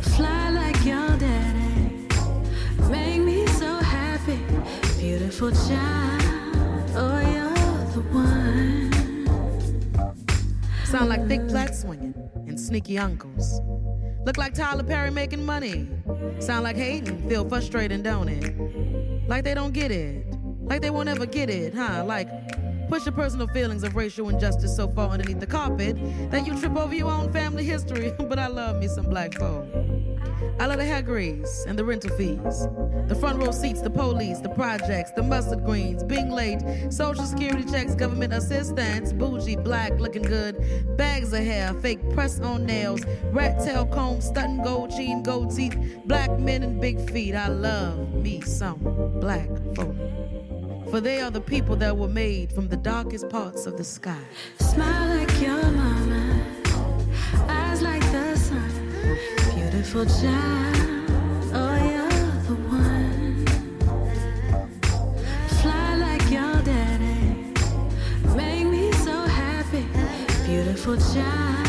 Fly 0.01 0.49
like 0.51 0.85
your 0.85 1.17
daddy, 1.17 2.07
make 2.89 3.19
me 3.23 3.45
so 3.47 3.75
happy. 3.75 4.39
Beautiful 5.01 5.51
child, 5.51 6.23
oh 6.95 7.19
you're 7.29 7.91
the 7.91 7.99
one. 8.13 8.93
Sound 10.85 11.09
like 11.09 11.27
thick 11.27 11.41
flat 11.49 11.75
swinging 11.75 12.13
and 12.47 12.57
sneaky 12.57 12.97
uncles. 12.97 13.59
Look 14.25 14.37
like 14.37 14.53
Tyler 14.53 14.83
Perry 14.83 15.11
making 15.11 15.45
money. 15.45 15.89
Sound 16.39 16.63
like 16.63 16.77
hating, 16.77 17.27
feel 17.27 17.43
frustrated, 17.49 18.01
don't 18.03 18.29
it? 18.29 18.55
Like 19.27 19.43
they 19.43 19.53
don't 19.53 19.73
get 19.73 19.91
it. 19.91 20.25
Like 20.61 20.81
they 20.81 20.89
won't 20.89 21.09
ever 21.09 21.25
get 21.25 21.49
it, 21.49 21.73
huh? 21.73 22.05
Like 22.05 22.29
push 22.87 23.05
your 23.05 23.13
personal 23.13 23.47
feelings 23.47 23.83
of 23.83 23.95
racial 23.95 24.29
injustice 24.29 24.75
so 24.75 24.87
far 24.87 25.09
underneath 25.09 25.39
the 25.39 25.47
carpet 25.47 25.97
that 26.31 26.45
you 26.45 26.57
trip 26.59 26.75
over 26.75 26.93
your 26.93 27.11
own 27.11 27.31
family 27.31 27.63
history. 27.63 28.13
but 28.19 28.39
I 28.39 28.47
love 28.47 28.77
me 28.77 28.87
some 28.87 29.05
black 29.05 29.33
folk. 29.33 29.65
I 30.59 30.65
love 30.65 30.77
the 30.77 30.85
hair 30.85 31.01
grease 31.01 31.65
and 31.67 31.77
the 31.77 31.85
rental 31.85 32.09
fees, 32.17 32.67
the 33.07 33.15
front 33.19 33.41
row 33.41 33.51
seats, 33.51 33.81
the 33.81 33.89
police, 33.89 34.39
the 34.39 34.49
projects, 34.49 35.11
the 35.11 35.23
mustard 35.23 35.63
greens, 35.63 36.03
being 36.03 36.31
late, 36.31 36.59
social 36.89 37.25
security 37.25 37.63
checks, 37.63 37.93
government 37.95 38.33
assistance, 38.33 39.13
bougie, 39.13 39.55
black, 39.55 39.99
looking 39.99 40.23
good, 40.23 40.97
bags 40.97 41.33
of 41.33 41.43
hair, 41.43 41.73
fake 41.75 41.99
press 42.11 42.39
on 42.39 42.65
nails, 42.65 43.05
rat 43.31 43.63
tail 43.63 43.85
comb, 43.85 44.19
stunting 44.19 44.63
gold 44.63 44.89
chain, 44.91 45.21
gold 45.21 45.55
teeth, 45.55 45.77
black 46.05 46.39
men 46.39 46.63
and 46.63 46.81
big 46.81 46.99
feet. 47.11 47.35
I 47.35 47.47
love 47.47 48.13
me 48.13 48.41
some 48.41 48.79
black 49.19 49.49
folk. 49.75 49.95
For 50.89 51.01
they 51.01 51.19
are 51.19 51.29
the 51.29 51.41
people 51.41 51.75
that 51.77 51.97
were 51.97 52.07
made 52.07 52.51
from 52.51 52.69
the 52.69 52.77
darkest 52.77 53.29
parts 53.29 53.65
of 53.65 53.77
the 53.77 53.83
sky. 53.83 54.23
Smile 54.59 55.17
like 55.17 55.41
your 55.41 55.61
mama, 55.71 56.45
eyes 57.49 57.81
like 57.81 58.01
the 58.13 58.35
sun. 58.37 58.71
Beautiful 59.53 60.05
child, 60.05 61.11
oh 61.53 61.75
you're 61.91 62.41
the 62.47 62.55
one. 62.69 63.45
Fly 65.61 65.95
like 65.97 66.31
your 66.31 66.61
daddy, 66.63 67.53
make 68.35 68.65
me 68.65 68.91
so 68.93 69.25
happy. 69.27 69.85
Beautiful 70.45 70.95
child, 71.13 71.67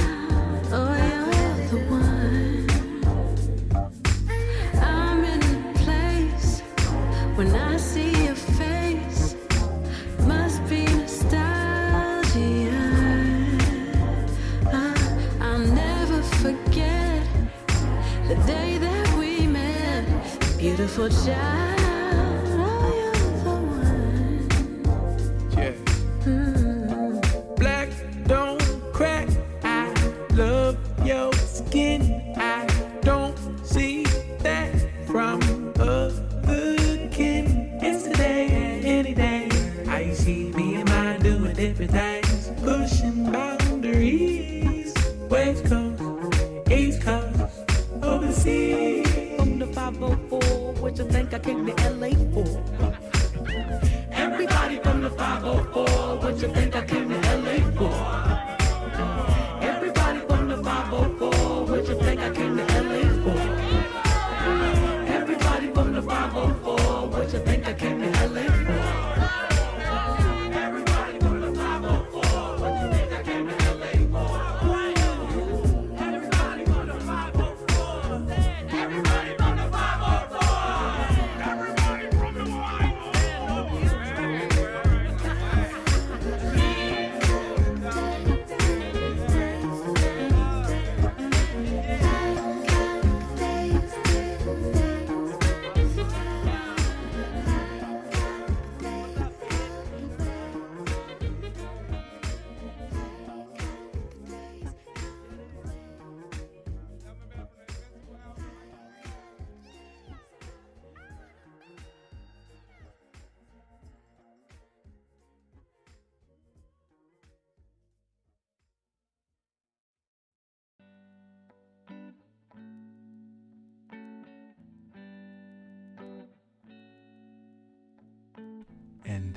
Beautiful 20.98 21.32
child, 21.32 21.77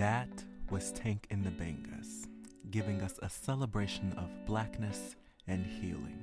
that 0.01 0.43
was 0.71 0.91
Tank 0.93 1.27
in 1.29 1.43
the 1.43 1.51
Bangas, 1.51 2.25
giving 2.71 3.03
us 3.03 3.19
a 3.21 3.29
celebration 3.29 4.11
of 4.17 4.47
blackness 4.47 5.15
and 5.45 5.63
healing. 5.63 6.17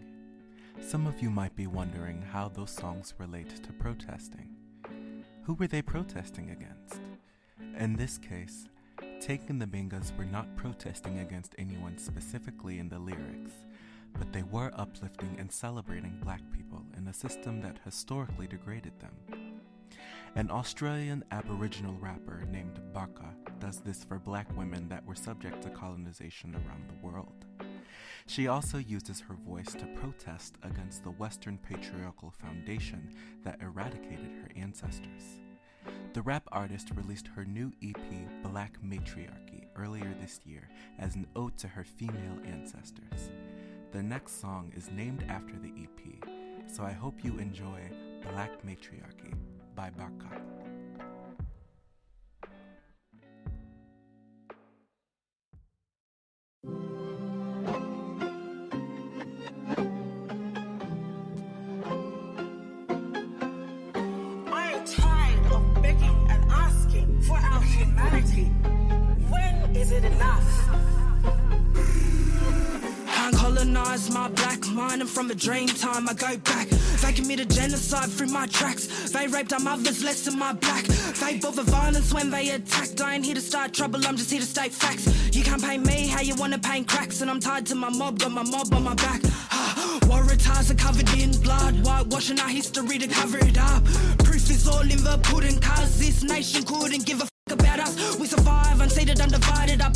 Some 0.81 1.07
of 1.07 1.23
you 1.23 1.31
might 1.31 1.55
be 1.55 1.69
wondering 1.69 2.21
how 2.21 2.49
those 2.49 2.73
songs 2.73 3.14
relate 3.19 3.62
to 3.62 3.73
protesting. 3.75 4.49
Who 5.45 5.55
were 5.55 5.69
they 5.69 5.81
protesting 5.81 6.51
against? 6.51 7.01
In 7.79 7.95
this 7.95 8.19
case, 8.19 8.67
Tank 9.21 9.43
and 9.47 9.62
the 9.62 9.67
Bangas 9.67 10.11
were 10.19 10.25
not 10.25 10.57
protesting 10.57 11.21
against 11.21 11.55
anyone 11.57 11.99
specifically 11.99 12.81
in 12.81 12.88
the 12.88 12.99
lyrics, 12.99 13.53
but 14.19 14.33
they 14.33 14.43
were 14.43 14.73
uplifting 14.75 15.37
and 15.38 15.53
celebrating 15.53 16.19
black 16.21 16.43
people 16.51 16.83
in 16.97 17.07
a 17.07 17.14
system 17.14 17.61
that 17.61 17.79
historically 17.85 18.49
degraded 18.49 18.99
them. 18.99 19.12
An 20.35 20.51
Australian 20.51 21.25
Aboriginal 21.31 21.97
rapper 22.01 22.45
named 22.51 22.81
Barka 22.93 23.35
does 23.59 23.81
this 23.81 24.05
for 24.05 24.19
black 24.19 24.47
women 24.57 24.88
that 24.88 25.05
were 25.05 25.14
subject 25.14 25.62
to 25.62 25.71
colonization 25.71 26.55
around 26.55 26.88
the 26.88 27.07
world. 27.07 27.47
She 28.27 28.47
also 28.47 28.79
uses 28.79 29.21
her 29.21 29.35
voice 29.35 29.73
to 29.73 29.87
protest 29.97 30.57
against 30.62 31.03
the 31.03 31.11
Western 31.11 31.59
patriarchal 31.59 32.31
foundation 32.31 33.11
that 33.43 33.61
eradicated 33.62 34.31
her 34.43 34.51
ancestors. 34.55 35.41
The 36.12 36.23
rap 36.23 36.47
artist 36.53 36.91
released 36.95 37.29
her 37.29 37.45
new 37.47 37.73
EP, 37.83 38.43
Black 38.43 38.77
Matriarchy, 38.83 39.67
earlier 39.77 40.14
this 40.21 40.41
year 40.45 40.69
as 40.99 41.17
an 41.17 41.27
ode 41.35 41.57
to 41.59 41.69
her 41.69 41.85
female 41.85 42.38
ancestors. 42.45 43.31
The 43.93 44.03
next 44.03 44.41
song 44.41 44.73
is 44.77 44.91
named 44.91 45.25
after 45.29 45.55
the 45.59 45.73
EP, 45.83 46.69
so 46.69 46.85
I 46.85 46.93
hope 46.93 47.25
you 47.25 47.38
enjoy 47.38 47.91
Black 48.31 48.62
Matriarchy 48.62 49.35
by 49.79 49.91
Barka. 49.91 50.27
I 64.53 64.73
am 64.73 64.85
tired 64.85 65.53
of 65.53 65.62
begging 65.81 66.27
and 66.29 66.51
asking 66.51 67.23
for 67.23 67.37
our 67.37 67.62
humanity. 67.62 68.47
When 69.31 69.77
is 69.77 69.93
it 69.93 70.05
enough? 70.05 70.51
Can't 73.14 73.37
colonize 73.37 74.11
my 74.11 74.27
black 74.29 74.58
mind, 74.79 75.01
and 75.01 75.11
from 75.11 75.29
a 75.31 75.35
dream 75.35 75.67
time 75.67 76.09
I 76.09 76.14
go 76.14 76.37
back. 76.38 76.69
They 77.03 77.12
committed 77.12 77.51
genocide 77.51 78.11
through 78.11 78.29
my 78.29 78.47
tracks. 78.47 79.11
They 79.11 79.27
raped 79.27 79.53
our 79.53 79.59
mothers 79.59 80.05
less 80.05 80.25
than 80.25 80.38
my 80.38 80.53
black. 80.53 80.85
They 81.21 81.38
the 81.38 81.64
violence 81.64 82.14
when 82.14 82.31
they 82.31 82.51
attacked. 82.51 83.01
I 83.01 83.14
ain't 83.14 83.25
here 83.25 83.35
to 83.35 83.41
start 83.41 83.75
trouble, 83.75 84.07
I'm 84.07 84.17
just 84.17 84.31
here 84.31 84.41
to 84.41 84.47
state 84.47 84.73
facts. 84.73 85.05
You 85.37 85.43
can't 85.43 85.62
pay 85.62 85.79
me 85.79 86.07
how 86.07 86.21
you 86.21 86.35
wanna 86.37 86.59
paint 86.59 86.87
cracks, 86.87 87.21
and 87.23 87.31
I'm 87.31 87.41
tied 87.41 87.67
to 87.67 87.75
my 87.75 87.91
mob, 87.91 88.21
got 88.21 88.31
my 88.31 88.45
mob 88.45 88.73
on 88.73 88.85
my 88.85 88.95
back. 88.95 89.21
War 90.09 90.23
attires 90.31 90.71
are 90.71 90.81
covered 90.87 91.11
in 91.19 91.31
blood, 91.41 91.75
whitewashing 91.85 92.38
our 92.38 92.49
history 92.49 92.99
to 92.99 93.09
cover 93.09 93.38
it 93.38 93.59
up. 93.59 93.85
Proof 94.27 94.49
is 94.49 94.69
all 94.69 94.83
in 94.83 95.03
the 95.09 95.19
pudding, 95.25 95.59
cause 95.59 95.99
this 95.99 96.23
nation 96.23 96.62
couldn't 96.62 97.05
give 97.05 97.21
a 97.21 97.38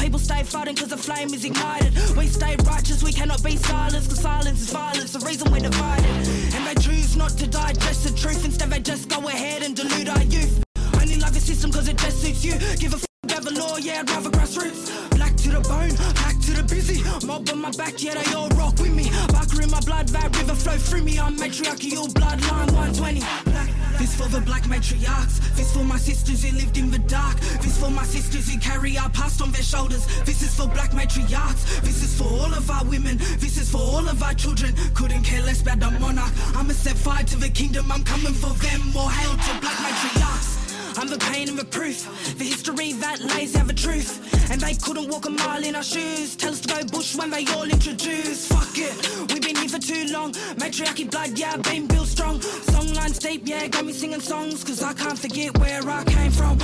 people 0.03 0.19
stay 0.19 0.43
fighting 0.43 0.75
cause 0.75 0.89
the 0.89 0.97
flame 0.97 1.33
is 1.33 1.45
ignited. 1.45 1.95
We 2.17 2.27
stay 2.27 2.57
righteous, 2.65 3.05
we 3.05 3.13
cannot 3.13 3.43
be 3.45 3.57
silenced, 3.57 4.11
cause 4.11 4.21
silence 4.21 4.61
is 4.61 4.73
violence, 4.73 5.13
the 5.13 5.25
reason 5.25 5.53
we're 5.53 5.61
divided. 5.61 6.11
And 6.55 6.67
they 6.67 6.75
choose 6.83 7.17
not 7.17 7.31
to 7.39 7.47
digest 7.47 8.03
the 8.05 8.19
truth, 8.19 8.45
instead 8.45 8.71
they 8.71 8.81
just 8.81 9.09
go 9.09 9.29
ahead 9.29 9.63
and 9.63 9.77
dilute 9.77 10.09
our 10.09 10.25
youth. 10.25 10.65
Only 11.01 11.19
love 11.21 11.35
the 11.35 11.41
system 11.41 11.71
cause 11.71 11.87
it 11.89 11.99
just 11.99 12.21
suits 12.21 12.45
you. 12.45 12.55
Give 12.79 12.93
a 12.93 12.97
f- 12.97 13.07
about 13.23 13.45
the 13.45 13.53
law, 13.53 13.77
yeah, 13.77 14.01
I'd 14.01 14.11
rather 14.11 14.31
grassroots. 14.31 15.12
The 15.53 15.61
bone, 15.69 15.93
black 16.17 16.39
to 16.41 16.53
the 16.57 16.63
busy. 16.63 17.03
Mob 17.27 17.47
on 17.51 17.61
my 17.61 17.71
back, 17.73 18.03
yeah, 18.03 18.15
they 18.15 18.33
all 18.33 18.49
rock 18.57 18.79
with 18.79 18.95
me. 18.95 19.11
Barker 19.29 19.61
in 19.61 19.71
my 19.71 19.81
blood, 19.81 20.09
that 20.09 20.35
river 20.35 20.55
flow 20.55 20.79
through 20.79 21.03
me. 21.03 21.19
I'm 21.19 21.37
matriarchal 21.37 22.09
bloodline 22.09 22.73
120. 22.73 23.21
Black. 23.45 23.69
This 23.99 24.17
for 24.17 24.29
the 24.29 24.41
black 24.41 24.63
matriarchs. 24.63 25.55
This 25.55 25.71
for 25.75 25.85
my 25.85 25.99
sisters 25.99 26.43
who 26.43 26.57
lived 26.57 26.79
in 26.79 26.91
the 26.91 27.01
dark. 27.01 27.39
This 27.61 27.79
for 27.79 27.91
my 27.91 28.05
sisters 28.05 28.49
who 28.51 28.59
carry 28.61 28.97
our 28.97 29.11
past 29.11 29.43
on 29.43 29.53
their 29.53 29.63
shoulders. 29.63 30.07
This 30.25 30.41
is 30.41 30.55
for 30.57 30.69
black 30.69 30.93
matriarchs. 30.93 31.83
This 31.83 32.03
is 32.03 32.17
for 32.17 32.25
all 32.25 32.55
of 32.55 32.71
our 32.71 32.85
women. 32.87 33.19
This 33.37 33.59
is 33.59 33.71
for 33.71 33.83
all 33.83 34.09
of 34.09 34.23
our 34.23 34.33
children. 34.33 34.75
Couldn't 34.95 35.23
care 35.23 35.43
less 35.43 35.61
about 35.61 35.81
the 35.81 35.91
monarch. 36.01 36.33
I'ma 36.57 36.73
set 36.73 36.97
fire 36.97 37.25
to 37.25 37.37
the 37.37 37.51
kingdom. 37.51 37.93
I'm 37.93 38.05
coming 38.05 38.33
for 38.33 38.55
them. 38.65 38.81
More 38.93 39.11
hail 39.11 39.33
to 39.37 39.61
black 39.61 39.77
matriarchs. 39.85 40.52
I'm 40.97 41.09
the 41.09 41.19
pain 41.19 41.49
and 41.49 41.59
the 41.59 41.65
proof, 41.65 42.05
the 42.39 42.45
history 42.45 42.93
that 42.95 43.21
lays 43.21 43.57
out 43.57 43.67
the 43.67 43.75
truth. 43.75 44.11
And 44.51 44.61
they 44.61 44.75
couldn't 44.75 45.09
walk 45.09 45.27
a 45.27 45.31
mile 45.31 45.65
in 45.65 45.75
our 45.75 45.83
shoes. 45.83 46.37
Tell 46.37 46.53
us 46.53 46.61
to 46.61 46.69
go 46.69 46.85
bush 46.85 47.17
when 47.17 47.31
they 47.31 47.47
all 47.55 47.65
introduce. 47.65 48.49
Fuck 48.49 48.77
it, 48.77 48.95
we've 49.33 49.43
been 49.43 49.57
here 49.57 49.69
for 49.69 49.79
too 49.79 50.07
long. 50.13 50.33
Matriarchy 50.59 51.05
blood, 51.05 51.39
yeah, 51.39 51.57
been 51.57 51.87
built 51.87 52.09
strong. 52.09 52.41
Songlines 52.41 53.19
deep, 53.19 53.43
yeah, 53.45 53.67
got 53.69 53.85
me 53.85 53.93
singing 53.93 54.21
songs. 54.21 54.65
Cause 54.65 54.83
I 54.83 54.93
can't 54.93 55.19
forget 55.19 55.57
where 55.59 55.83
I 55.89 56.05
came 56.05 56.31
from. 56.31 56.59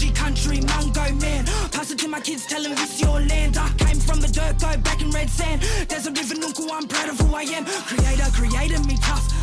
G 0.00 0.10
country, 0.12 0.60
Mungo 0.62 1.12
man. 1.20 1.44
Pass 1.72 1.90
it 1.90 1.98
to 1.98 2.08
my 2.08 2.20
kids, 2.20 2.46
tell 2.46 2.62
them 2.62 2.74
this 2.74 3.02
your 3.02 3.20
land. 3.20 3.58
I 3.58 3.68
came 3.76 4.00
from 4.00 4.20
the 4.20 4.28
dirt, 4.28 4.58
go 4.58 4.74
back 4.78 5.02
in 5.02 5.10
red 5.10 5.28
sand. 5.28 5.60
There's 5.88 6.06
a 6.06 6.10
river 6.10 6.36
Nunku, 6.36 6.70
I'm 6.72 6.88
proud 6.88 7.10
of 7.10 7.20
who 7.20 7.34
I 7.34 7.42
am. 7.42 7.66
Creator 7.66 8.30
created 8.32 8.86
me 8.86 8.96
tough. 9.02 9.39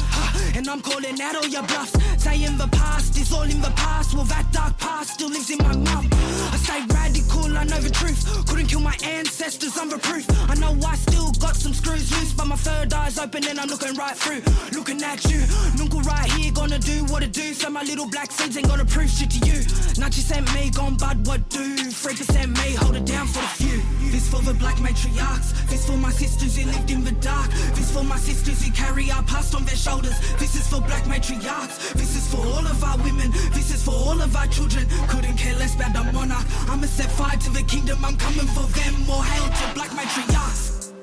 And 0.55 0.67
I'm 0.67 0.81
calling 0.81 1.19
out 1.21 1.35
all 1.35 1.47
your 1.47 1.63
bluffs. 1.63 1.93
Saying 2.21 2.57
the 2.57 2.67
past 2.67 3.17
is 3.17 3.31
all 3.31 3.43
in 3.43 3.61
the 3.61 3.71
past. 3.71 4.13
Well, 4.13 4.25
that 4.25 4.51
dark 4.51 4.77
past 4.77 5.13
still 5.13 5.29
lives 5.29 5.49
in 5.49 5.59
my 5.59 5.75
mum. 5.75 6.09
I 6.53 6.57
stay 6.57 6.81
radical, 6.93 7.57
I 7.57 7.63
know 7.63 7.79
the 7.79 7.89
truth. 7.89 8.45
Couldn't 8.47 8.67
kill 8.67 8.79
my 8.79 8.95
ancestors, 9.03 9.77
I'm 9.77 9.89
the 9.89 9.99
proof. 9.99 10.25
I 10.49 10.55
know 10.55 10.77
I 10.85 10.95
still 10.95 11.31
got 11.33 11.55
some 11.55 11.73
screws 11.73 12.11
loose, 12.11 12.33
but 12.33 12.47
my 12.47 12.55
third 12.55 12.93
eye's 12.93 13.17
open 13.19 13.45
and 13.47 13.59
I'm 13.59 13.67
looking 13.67 13.95
right 13.95 14.15
through. 14.15 14.41
Looking 14.77 15.01
at 15.03 15.23
you, 15.29 15.41
Nuncle 15.77 16.01
right 16.01 16.29
here, 16.31 16.51
gonna 16.51 16.79
do 16.79 17.05
what 17.05 17.23
it 17.23 17.33
do. 17.33 17.53
So 17.53 17.69
my 17.69 17.83
little 17.83 18.09
black 18.09 18.31
seeds 18.31 18.57
ain't 18.57 18.67
gonna 18.67 18.85
prove 18.85 19.09
shit 19.09 19.29
to 19.31 19.39
you. 19.45 19.59
Not 19.99 20.15
you 20.15 20.23
sent 20.23 20.51
me, 20.53 20.69
gone 20.69 20.95
bud, 20.95 21.27
what 21.27 21.47
do? 21.49 21.75
3% 21.75 22.57
me, 22.57 22.75
hold 22.75 22.95
it 22.95 23.05
down 23.05 23.27
for 23.27 23.41
the 23.41 23.47
few. 23.61 23.81
This 24.11 24.29
for 24.29 24.41
the 24.41 24.53
black 24.53 24.77
matriarchs. 24.77 25.53
This 25.69 25.85
for 25.85 25.97
my 25.97 26.11
sisters 26.11 26.57
who 26.57 26.65
lived 26.71 26.91
in 26.91 27.03
the 27.03 27.11
dark. 27.13 27.49
This 27.75 27.91
for 27.91 28.03
my 28.03 28.17
sisters 28.17 28.63
who 28.63 28.71
carry 28.71 29.11
our 29.11 29.23
past 29.23 29.53
on 29.55 29.65
their 29.65 29.75
shoulders. 29.75 30.06
This 30.37 30.55
is 30.55 30.67
for 30.67 30.81
black 30.81 31.03
matriarchs. 31.03 31.93
This 31.93 32.15
is 32.15 32.27
for 32.33 32.41
all 32.45 32.65
of 32.65 32.83
our 32.83 32.97
women. 32.97 33.31
This 33.51 33.73
is 33.73 33.83
for 33.83 33.91
all 33.91 34.21
of 34.21 34.35
our 34.35 34.47
children. 34.47 34.85
Couldn't 35.07 35.37
care 35.37 35.55
less 35.55 35.75
about 35.75 35.93
the 35.93 36.11
monarch. 36.11 36.45
I'ma 36.69 36.85
set 36.85 37.11
fire 37.11 37.37
to 37.37 37.49
the 37.51 37.63
kingdom. 37.63 38.03
I'm 38.03 38.17
coming 38.17 38.47
for 38.47 38.67
them. 38.77 38.93
More 39.05 39.23
hail 39.23 39.45
to 39.45 39.73
black 39.73 39.89
matriarchs. 39.91 40.93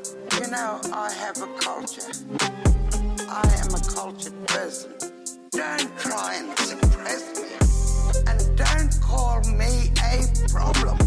You 0.40 0.50
know, 0.50 0.80
I 0.92 1.12
have 1.12 1.40
a 1.42 1.46
culture. 1.59 2.12
I 3.28 3.48
am 3.62 3.74
a 3.74 3.80
cultured 3.80 4.46
person. 4.46 4.92
Don't 5.50 5.98
try 5.98 6.34
and 6.34 6.59
suppress 6.59 7.22
me. 7.40 7.55
And 8.26 8.57
don't 8.57 9.00
call 9.00 9.40
me 9.44 9.92
a 10.02 10.48
problem. 10.48 10.98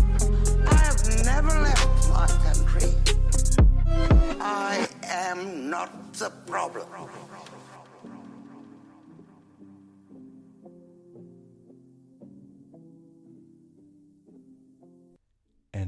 I 0.68 0.76
have 0.76 1.26
never 1.26 1.50
left 1.62 2.10
my 2.10 2.28
country. 2.46 2.94
I 4.40 4.88
am 5.04 5.70
not 5.70 6.14
the 6.14 6.30
problem. 6.46 6.88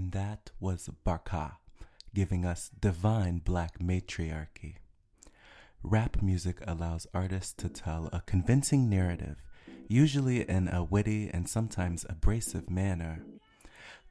And 0.10 0.14
that 0.16 0.49
was 0.60 0.89
Barka, 1.03 1.60
giving 2.16 2.43
us 2.43 2.72
divine 2.82 3.43
black 3.45 3.80
matriarchy. 3.80 4.78
Rap 5.84 6.24
music 6.24 6.57
allows 6.66 7.05
artists 7.14 7.53
to 7.53 7.70
tell 7.70 8.10
a 8.12 8.24
convincing 8.26 8.89
narrative, 8.89 9.43
usually 9.88 10.49
in 10.49 10.68
a 10.68 10.84
witty 10.84 11.30
and 11.32 11.47
sometimes 11.47 12.07
abrasive 12.10 12.72
manner. 12.72 13.24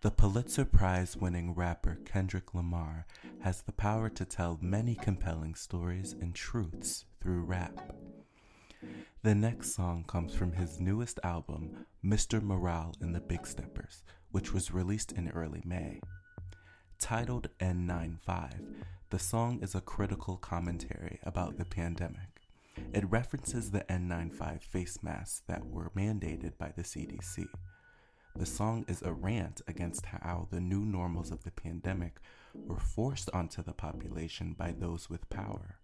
The 0.02 0.12
Pulitzer 0.12 0.64
Prize 0.64 1.16
winning 1.16 1.52
rapper 1.52 1.98
Kendrick 2.04 2.54
Lamar 2.54 3.04
has 3.40 3.62
the 3.62 3.72
power 3.72 4.08
to 4.08 4.24
tell 4.24 4.60
many 4.62 4.94
compelling 4.94 5.56
stories 5.56 6.12
and 6.12 6.32
truths 6.32 7.06
through 7.20 7.42
rap. 7.42 7.92
The 9.24 9.34
next 9.34 9.74
song 9.74 10.04
comes 10.06 10.32
from 10.32 10.52
his 10.52 10.78
newest 10.78 11.18
album, 11.24 11.86
Mr. 12.04 12.40
Morale 12.40 12.94
and 13.00 13.12
the 13.12 13.20
Big 13.20 13.48
Steppers, 13.48 14.04
which 14.30 14.52
was 14.52 14.70
released 14.70 15.12
in 15.12 15.28
early 15.30 15.62
May. 15.64 16.00
Titled 16.98 17.48
N95, 17.60 18.64
the 19.10 19.18
song 19.18 19.60
is 19.62 19.74
a 19.74 19.80
critical 19.80 20.36
commentary 20.36 21.18
about 21.22 21.56
the 21.56 21.64
pandemic. 21.64 22.42
It 22.92 23.10
references 23.10 23.70
the 23.70 23.84
N95 23.88 24.62
face 24.62 25.02
masks 25.02 25.42
that 25.46 25.66
were 25.66 25.90
mandated 25.96 26.58
by 26.58 26.72
the 26.76 26.82
CDC. 26.82 27.46
The 28.36 28.46
song 28.46 28.84
is 28.86 29.02
a 29.02 29.12
rant 29.12 29.62
against 29.66 30.06
how 30.06 30.46
the 30.50 30.60
new 30.60 30.84
normals 30.84 31.30
of 31.30 31.42
the 31.42 31.50
pandemic 31.50 32.20
were 32.54 32.78
forced 32.78 33.30
onto 33.32 33.62
the 33.62 33.72
population 33.72 34.54
by 34.56 34.72
those 34.72 35.10
with 35.10 35.28
power. 35.28 35.78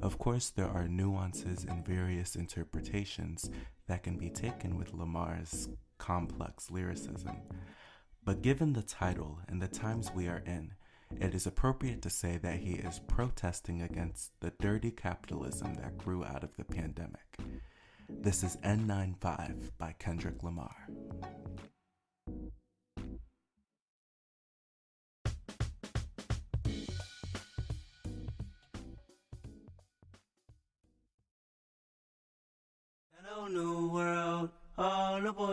Of 0.00 0.18
course, 0.18 0.50
there 0.50 0.68
are 0.68 0.88
nuances 0.88 1.64
and 1.64 1.84
various 1.84 2.36
interpretations 2.36 3.50
that 3.88 4.02
can 4.02 4.16
be 4.16 4.30
taken 4.30 4.78
with 4.78 4.94
Lamar's 4.94 5.68
complex 6.00 6.70
lyricism, 6.70 7.36
But 8.24 8.42
given 8.42 8.72
the 8.72 8.82
title 8.82 9.38
and 9.48 9.62
the 9.62 9.68
times 9.68 10.10
we 10.14 10.28
are 10.28 10.42
in, 10.46 10.72
it 11.20 11.34
is 11.34 11.46
appropriate 11.46 12.02
to 12.02 12.10
say 12.10 12.36
that 12.38 12.60
he 12.60 12.72
is 12.72 13.00
protesting 13.06 13.82
against 13.82 14.32
the 14.40 14.52
dirty 14.60 14.90
capitalism 14.90 15.74
that 15.76 15.98
grew 15.98 16.24
out 16.24 16.44
of 16.44 16.56
the 16.56 16.64
pandemic. 16.64 17.38
This 18.08 18.42
is 18.42 18.56
N95 18.58 19.70
by 19.78 19.94
Kendrick 19.98 20.42
Lamar. 20.42 20.74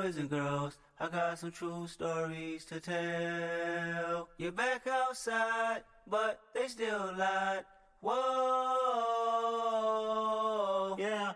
Boys 0.07 0.17
and 0.17 0.29
girls. 0.29 0.77
I 0.99 1.09
got 1.09 1.37
some 1.37 1.51
true 1.51 1.85
stories 1.87 2.63
to 2.65 2.79
tell. 2.79 4.29
You're 4.37 4.53
back 4.53 4.87
outside, 4.87 5.83
but 6.09 6.39
they 6.53 6.69
still 6.69 7.13
lied. 7.17 7.65
Whoa, 8.01 8.15
yeah. 10.97 11.33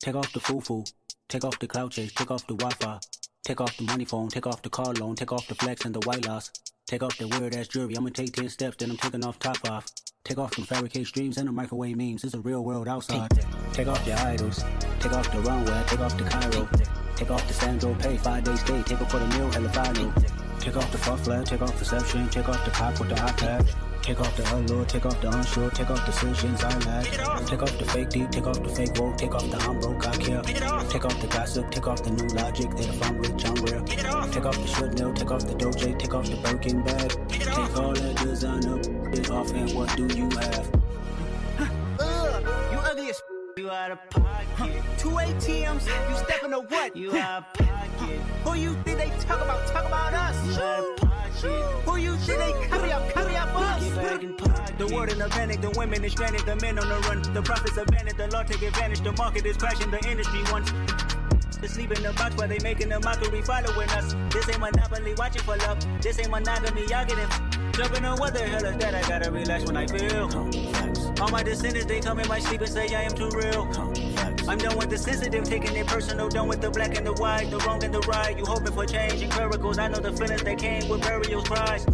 Take 0.00 0.14
off 0.14 0.32
the 0.32 0.38
foo-foo, 0.40 0.84
take 1.28 1.44
off 1.44 1.58
the 1.58 1.66
cloud 1.66 1.90
chase, 1.90 2.12
take 2.12 2.30
off 2.30 2.46
the 2.46 2.54
Wi-Fi, 2.54 3.00
take 3.44 3.60
off 3.60 3.76
the 3.76 3.84
money 3.84 4.04
phone, 4.04 4.28
take 4.28 4.46
off 4.46 4.62
the 4.62 4.70
car 4.70 4.92
loan, 4.94 5.16
take 5.16 5.32
off 5.32 5.48
the 5.48 5.54
flex 5.54 5.84
and 5.84 5.94
the 5.94 6.06
white 6.06 6.26
loss, 6.26 6.50
take 6.86 7.02
off 7.02 7.16
the 7.18 7.26
weird 7.26 7.54
ass 7.54 7.68
jewelry. 7.68 7.96
I'ma 7.96 8.10
take 8.10 8.32
10 8.32 8.48
steps, 8.48 8.76
then 8.76 8.90
I'm 8.90 8.96
taking 8.96 9.24
off 9.24 9.38
top 9.38 9.58
off. 9.68 9.86
Take 10.24 10.38
off 10.38 10.54
them 10.54 10.64
fabricate 10.64 11.08
streams 11.08 11.36
and 11.36 11.48
the 11.48 11.52
microwave 11.52 11.96
memes. 11.96 12.22
It's 12.22 12.34
a 12.34 12.40
real 12.40 12.62
world 12.62 12.86
outside. 12.86 13.28
Take 13.72 13.88
off 13.88 14.06
your 14.06 14.16
idols, 14.18 14.64
take 15.00 15.12
off 15.12 15.30
the 15.32 15.40
runway, 15.40 15.82
take 15.88 15.98
off 15.98 16.16
the 16.16 16.24
Cairo, 16.24 16.68
take 17.16 17.30
off 17.30 17.46
the 17.48 17.54
Sandro 17.54 17.94
pay, 17.94 18.16
five 18.18 18.44
days 18.44 18.60
stay, 18.60 18.82
take 18.84 19.00
off 19.00 19.10
for 19.10 19.18
the 19.18 19.26
meal, 19.26 19.50
hella 19.50 19.68
final. 19.70 20.12
Take 20.60 20.76
off 20.76 20.92
the 20.92 20.98
fuck 20.98 21.18
flag, 21.18 21.44
take 21.44 21.60
off 21.60 21.76
perception, 21.76 22.28
take 22.28 22.48
off 22.48 22.64
the 22.64 22.70
cop 22.70 23.00
with 23.00 23.08
the 23.08 23.16
iPad. 23.16 23.91
Take 24.02 24.20
off 24.20 24.36
the 24.36 24.54
allure, 24.54 24.84
take 24.84 25.06
off 25.06 25.20
the 25.20 25.30
unsure, 25.30 25.70
take 25.70 25.90
off 25.90 26.04
decisions 26.04 26.62
I 26.64 26.76
lack. 26.78 27.04
Take 27.46 27.62
off 27.62 27.78
the 27.78 27.84
fake 27.84 28.08
deep, 28.10 28.30
take 28.30 28.46
off 28.46 28.60
the 28.62 28.68
fake 28.68 28.98
woke, 28.98 29.16
take 29.16 29.34
off 29.34 29.48
the 29.48 29.56
I'm 29.58 29.78
broke, 29.78 30.06
I 30.06 30.16
care. 30.16 30.42
Take 30.42 31.04
off 31.04 31.20
the 31.20 31.28
gossip, 31.28 31.70
take 31.70 31.86
off 31.86 32.02
the 32.02 32.10
new 32.10 32.26
logic 32.34 32.70
that 32.70 32.88
if 32.88 33.02
I'm 33.02 33.18
rich, 33.18 33.44
I'm 33.44 33.54
real. 33.54 33.82
Take 33.84 34.44
off 34.44 34.58
the 34.58 34.66
should 34.66 34.98
know, 34.98 35.12
take 35.12 35.30
off 35.30 35.46
the 35.46 35.54
doje, 35.54 35.98
take 35.98 36.14
off 36.14 36.28
the 36.28 36.36
Birkin 36.36 36.82
bag. 36.82 37.10
Take 37.28 37.78
all 37.78 37.92
that 37.92 38.16
designer 38.16 38.80
it 39.14 39.30
off 39.30 39.52
and 39.52 39.72
what 39.72 39.96
do 39.96 40.06
you 40.16 40.28
have? 40.30 40.70
Ugh, 42.00 42.42
you 42.72 42.78
ugly 42.78 43.10
as 43.10 43.22
you 43.56 43.70
out 43.70 43.90
of 43.92 43.98
pocket. 44.10 44.82
Two 44.98 45.10
ATMs, 45.10 45.86
you 45.86 46.16
stepping 46.16 46.50
to 46.50 46.60
what? 46.60 46.96
You 46.96 47.14
out 47.16 47.44
of 47.44 47.66
pocket. 47.66 48.20
Who 48.44 48.54
you 48.54 48.74
think 48.82 48.98
they 48.98 49.10
talk 49.20 49.40
about? 49.42 49.66
Talk 49.68 49.86
about 49.86 50.14
us. 50.14 50.46
You 50.46 50.62
out 50.62 50.80
of 50.80 50.96
pocket. 50.96 51.12
Who 51.84 51.96
you 51.96 52.16
think 52.16 52.38
they 52.38 52.68
carry 52.68 52.92
up? 52.92 53.08
Carry 53.12 53.31
The 54.22 54.88
world 54.94 55.10
in 55.10 55.20
a 55.20 55.28
panic, 55.28 55.60
the 55.60 55.70
women 55.70 56.04
is 56.04 56.12
stranded, 56.12 56.42
the 56.46 56.54
men 56.62 56.78
on 56.78 56.88
the 56.88 57.00
run. 57.08 57.22
The 57.34 57.42
profits 57.42 57.76
abandoned, 57.76 58.16
the 58.16 58.28
law 58.28 58.44
take 58.44 58.62
advantage, 58.62 59.00
the 59.00 59.10
market 59.12 59.44
is 59.44 59.56
crashing, 59.56 59.90
the 59.90 59.98
industry 60.08 60.42
wants. 60.52 60.70
To 61.58 61.68
sleep 61.68 61.90
in 61.90 62.04
the 62.04 62.12
box 62.12 62.36
while 62.36 62.46
they 62.46 62.58
making 62.62 62.92
a 62.92 63.00
mockery 63.00 63.42
following 63.42 63.88
us. 63.90 64.14
This 64.30 64.48
ain't 64.48 64.60
monopoly, 64.60 65.14
watching 65.14 65.42
for 65.42 65.56
love. 65.56 65.78
This 66.00 66.20
ain't 66.20 66.30
monogamy, 66.30 66.82
y'all 66.82 67.04
getting 67.04 67.26
jumping 67.72 68.04
on 68.04 68.16
what 68.18 68.32
the 68.32 68.46
hell 68.46 68.64
is 68.64 68.76
that? 68.76 68.94
I 68.94 69.02
gotta 69.08 69.30
relax 69.30 69.64
when 69.64 69.76
I 69.76 69.86
feel. 69.88 70.30
All 71.20 71.30
my 71.30 71.42
descendants, 71.42 71.86
they 71.86 72.00
come 72.00 72.20
in 72.20 72.28
my 72.28 72.38
sleep 72.38 72.60
and 72.60 72.70
say 72.70 72.94
I 72.94 73.02
am 73.02 73.12
too 73.12 73.30
real. 73.34 73.62
I'm 74.48 74.58
done 74.58 74.76
with 74.76 74.90
the 74.90 74.98
sensitive, 74.98 75.44
taking 75.44 75.74
it 75.74 75.86
personal. 75.88 76.28
Done 76.28 76.46
with 76.46 76.60
the 76.60 76.70
black 76.70 76.96
and 76.96 77.06
the 77.06 77.12
white, 77.14 77.50
the 77.50 77.58
wrong 77.58 77.82
and 77.82 77.92
the 77.92 78.00
right. 78.00 78.38
You 78.38 78.44
hoping 78.44 78.72
for 78.72 78.86
change 78.86 79.22
and 79.22 79.34
miracles. 79.36 79.78
I 79.78 79.88
know 79.88 79.98
the 79.98 80.12
feelings 80.12 80.42
that 80.42 80.58
came 80.58 80.88
with 80.88 81.00
burial 81.00 81.42
cries. 81.42 81.86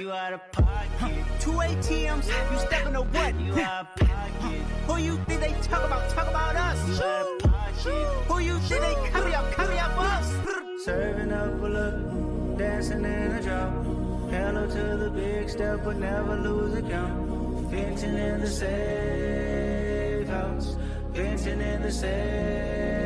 You 0.00 0.12
out 0.12 0.32
of 0.32 0.52
pocket. 0.52 1.24
Two 1.40 1.50
ATMs, 1.50 2.26
you 2.52 2.58
stepping 2.58 2.94
to 2.94 3.02
what? 3.02 3.38
You 3.38 3.52
out 3.60 3.86
of 3.86 4.08
pocket. 4.08 4.62
Who 4.86 4.96
you 4.96 5.16
think 5.26 5.40
they 5.40 5.52
talk 5.62 5.84
about? 5.84 6.08
Talk 6.10 6.28
about 6.28 6.56
us. 6.56 6.88
You 6.88 7.04
out 7.04 7.26
of 7.26 7.50
pocket. 7.50 8.24
Who 8.28 8.38
you 8.38 8.58
think 8.60 8.80
they 8.80 9.10
carry 9.10 9.34
up? 9.34 9.52
Carry 9.52 9.78
up 9.78 9.98
us. 9.98 10.34
Serving 10.84 11.32
up 11.32 11.62
a 11.62 11.66
look, 11.66 12.58
dancing 12.58 13.04
in 13.04 13.32
a 13.32 13.42
drop. 13.42 13.72
Hello 14.30 14.66
to 14.66 14.96
the 14.96 15.10
big 15.10 15.50
step, 15.50 15.80
but 15.84 15.96
never 15.96 16.36
lose 16.36 16.74
a 16.78 16.82
count. 16.82 17.68
Venting 17.70 18.16
in 18.16 18.40
the 18.40 18.46
safe 18.46 20.28
house, 20.28 20.76
venting 21.10 21.60
in 21.60 21.82
the 21.82 21.92
safe. 21.92 22.99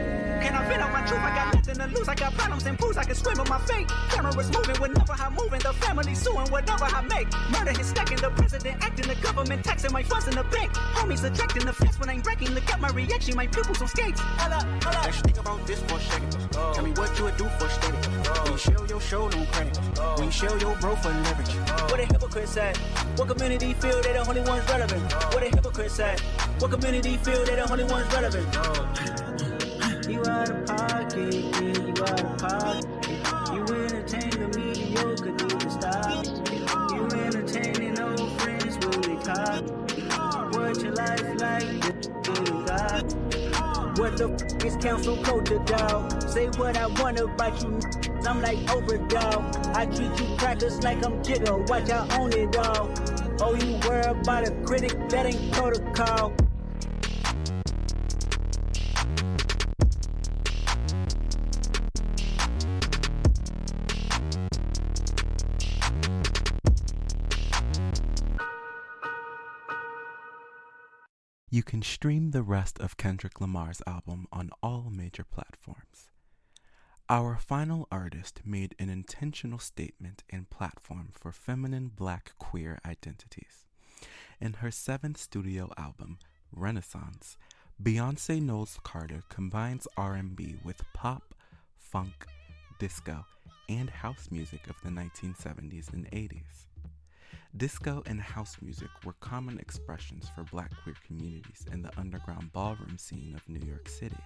Can 0.45 0.55
I 0.55 0.68
vent 0.68 0.82
on 0.82 0.92
my 0.92 1.01
truth? 1.07 1.20
I 1.20 1.34
got 1.34 1.55
nothing 1.55 1.76
to 1.76 1.86
lose. 1.99 2.07
I 2.07 2.14
got 2.14 2.34
problems 2.34 2.66
and 2.66 2.78
pools. 2.78 2.99
I 2.99 3.05
can 3.05 3.14
swim 3.14 3.38
with 3.38 3.49
my 3.49 3.59
fate. 3.61 3.88
Cameras 4.11 4.53
moving 4.53 4.76
whenever 4.76 5.14
I'm 5.14 5.32
moving. 5.32 5.61
The 5.61 5.72
family 5.72 6.14
suing 6.14 6.49
whatever 6.49 6.84
I 6.84 7.01
make. 7.01 7.28
Murder 7.49 7.80
is 7.80 7.86
stacking. 7.86 8.18
The 8.18 8.28
president 8.28 8.76
acting. 8.84 9.09
The 9.09 9.14
government 9.14 9.64
taxing 9.64 9.90
my 9.90 10.03
funds 10.03 10.28
in 10.28 10.34
the 10.34 10.45
bank. 10.45 10.70
Homies 11.01 11.20
subtracting 11.20 11.64
the 11.64 11.72
fence 11.72 11.99
when 11.99 12.11
I'm 12.11 12.20
breaking. 12.20 12.51
Look 12.51 12.70
at 12.70 12.78
my 12.78 12.90
reaction. 12.90 13.36
My 13.36 13.47
pupils 13.47 13.80
on 13.80 13.88
skates. 13.88 14.20
Hold 14.20 14.53
up, 14.53 14.84
hold 14.84 14.97
up. 14.97 15.05
Let's 15.07 15.20
think 15.22 15.38
about 15.38 15.66
this 15.66 15.80
for 15.80 15.97
a 15.97 16.01
second. 16.01 16.36
Oh. 16.57 16.72
Tell 16.74 16.84
me 16.84 16.90
what 16.92 17.16
you 17.16 17.24
would 17.24 17.38
do 17.38 17.49
for 17.59 17.68
steady. 17.70 17.97
Oh. 18.28 18.42
When 18.42 18.53
you 18.53 18.59
show 18.59 18.84
your 18.84 19.01
show 19.01 19.28
no 19.28 19.47
credit. 19.47 19.80
Oh. 19.97 20.16
When 20.18 20.26
you 20.26 20.30
show 20.30 20.55
your 20.59 20.76
bro 20.76 20.95
for 20.97 21.09
leverage. 21.09 21.55
What 21.90 22.01
a 22.01 22.05
hypocrite 22.05 22.49
said. 22.51 22.76
What 23.16 23.28
community 23.28 23.72
feel 23.72 24.03
they 24.03 24.12
the 24.12 24.28
only 24.28 24.42
ones 24.42 24.68
relevant? 24.68 25.11
What 25.32 25.42
a 25.42 25.47
hypocrite 25.47 25.90
said. 25.90 26.20
What 26.61 26.70
community 26.70 27.16
feel 27.16 27.47
they 27.47 27.57
the 27.57 27.72
only 27.72 27.84
ones 27.84 28.12
relevant? 28.12 29.24
You 30.09 30.20
out 30.26 30.50
of 30.50 30.66
pocket, 30.66 31.34
yeah, 31.34 31.61
you 31.61 31.94
out 32.02 32.20
of 32.20 32.36
pocket. 32.36 32.84
You 33.55 33.62
entertain 33.62 34.30
the 34.30 34.48
mediocre, 34.55 35.32
need 35.32 35.61
to 35.61 35.70
stop. 35.70 36.26
You 36.92 37.05
entertaining 37.20 37.98
old 37.98 38.38
friends, 38.42 38.76
will 38.84 39.00
they 39.00 39.16
talk? 39.22 39.64
What 40.52 40.82
your 40.82 40.92
life 40.92 41.22
like, 41.40 41.80
to 42.22 42.64
God? 42.66 43.98
What 43.98 44.18
the 44.18 44.28
f 44.28 44.64
is 44.64 44.76
council 44.76 45.16
culture, 45.22 45.59
dog? 45.61 46.22
Say 46.28 46.48
what 46.59 46.76
I 46.76 46.86
want 47.00 47.20
about 47.20 47.62
you. 47.62 47.80
I'm 48.26 48.42
like 48.42 48.59
overdog. 48.66 49.74
I 49.74 49.86
treat 49.86 50.20
you 50.20 50.36
crackers 50.36 50.82
like 50.82 51.02
I'm 51.02 51.22
Jigga. 51.22 51.66
Watch 51.70 51.88
I 51.90 52.18
own 52.18 52.30
it 52.34 52.55
all. 52.59 52.92
Oh, 53.40 53.55
you 53.55 53.78
worry 53.88 54.05
about 54.05 54.46
a 54.46 54.50
critic? 54.66 55.09
That 55.09 55.24
ain't 55.26 55.50
protocol. 55.52 56.34
Stream 72.05 72.32
the 72.32 72.42
rest 72.42 72.78
of 72.80 72.98
Kendrick 72.98 73.40
Lamar's 73.40 73.80
album 73.86 74.26
on 74.30 74.50
all 74.62 74.90
major 74.90 75.24
platforms. 75.24 76.11
Our 77.09 77.38
final 77.38 77.88
artist 77.90 78.42
made 78.44 78.74
an 78.78 78.90
intentional 78.90 79.59
statement 79.59 80.22
and 80.28 80.50
platform 80.50 81.12
for 81.18 81.32
feminine 81.32 81.88
black 81.88 82.32
queer 82.38 82.78
identities. 82.84 83.64
In 84.38 84.52
her 84.61 84.70
seventh 84.70 85.16
studio 85.16 85.70
album, 85.78 86.18
Renaissance, 86.52 87.38
Beyonce 87.82 88.38
Knowles 88.38 88.78
Carter 88.82 89.22
combines 89.30 89.88
R&B 89.96 90.57
with 90.62 90.82
pop, 90.92 91.34
funk, 91.78 92.26
disco, 92.78 93.24
and 93.70 93.88
house 93.88 94.28
music 94.30 94.68
of 94.68 94.76
the 94.82 94.90
1970s 94.90 95.90
and 95.94 96.05
80s. 96.11 96.66
Disco 97.57 98.02
and 98.07 98.20
house 98.20 98.57
music 98.61 98.88
were 99.05 99.12
common 99.20 99.61
expressions 99.61 100.28
for 100.34 100.42
black 100.42 100.72
queer 100.82 100.96
communities 101.07 101.64
in 101.70 101.82
the 101.82 101.90
underground 101.96 102.52
ballroom 102.52 102.98
scene 102.98 103.32
of 103.36 103.48
New 103.48 103.64
York 103.64 103.88
City. 103.88 104.18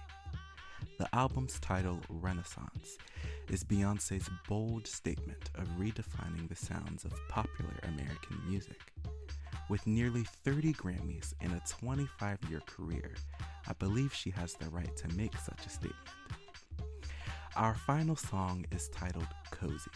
The 0.97 1.07
album's 1.13 1.59
title, 1.59 1.99
Renaissance, 2.09 2.97
is 3.47 3.63
Beyonce's 3.63 4.27
bold 4.47 4.87
statement 4.87 5.51
of 5.53 5.67
redefining 5.77 6.49
the 6.49 6.55
sounds 6.55 7.05
of 7.05 7.13
popular 7.29 7.75
American 7.83 8.41
music. 8.47 8.81
With 9.69 9.85
nearly 9.85 10.23
30 10.43 10.73
Grammys 10.73 11.35
and 11.39 11.53
a 11.53 11.61
25 11.69 12.39
year 12.49 12.61
career, 12.65 13.13
I 13.67 13.73
believe 13.73 14.11
she 14.11 14.31
has 14.31 14.55
the 14.55 14.71
right 14.71 14.97
to 14.97 15.15
make 15.15 15.37
such 15.37 15.67
a 15.67 15.69
statement. 15.69 16.09
Our 17.55 17.75
final 17.75 18.15
song 18.15 18.65
is 18.71 18.89
titled 18.89 19.27
Cozy. 19.51 19.91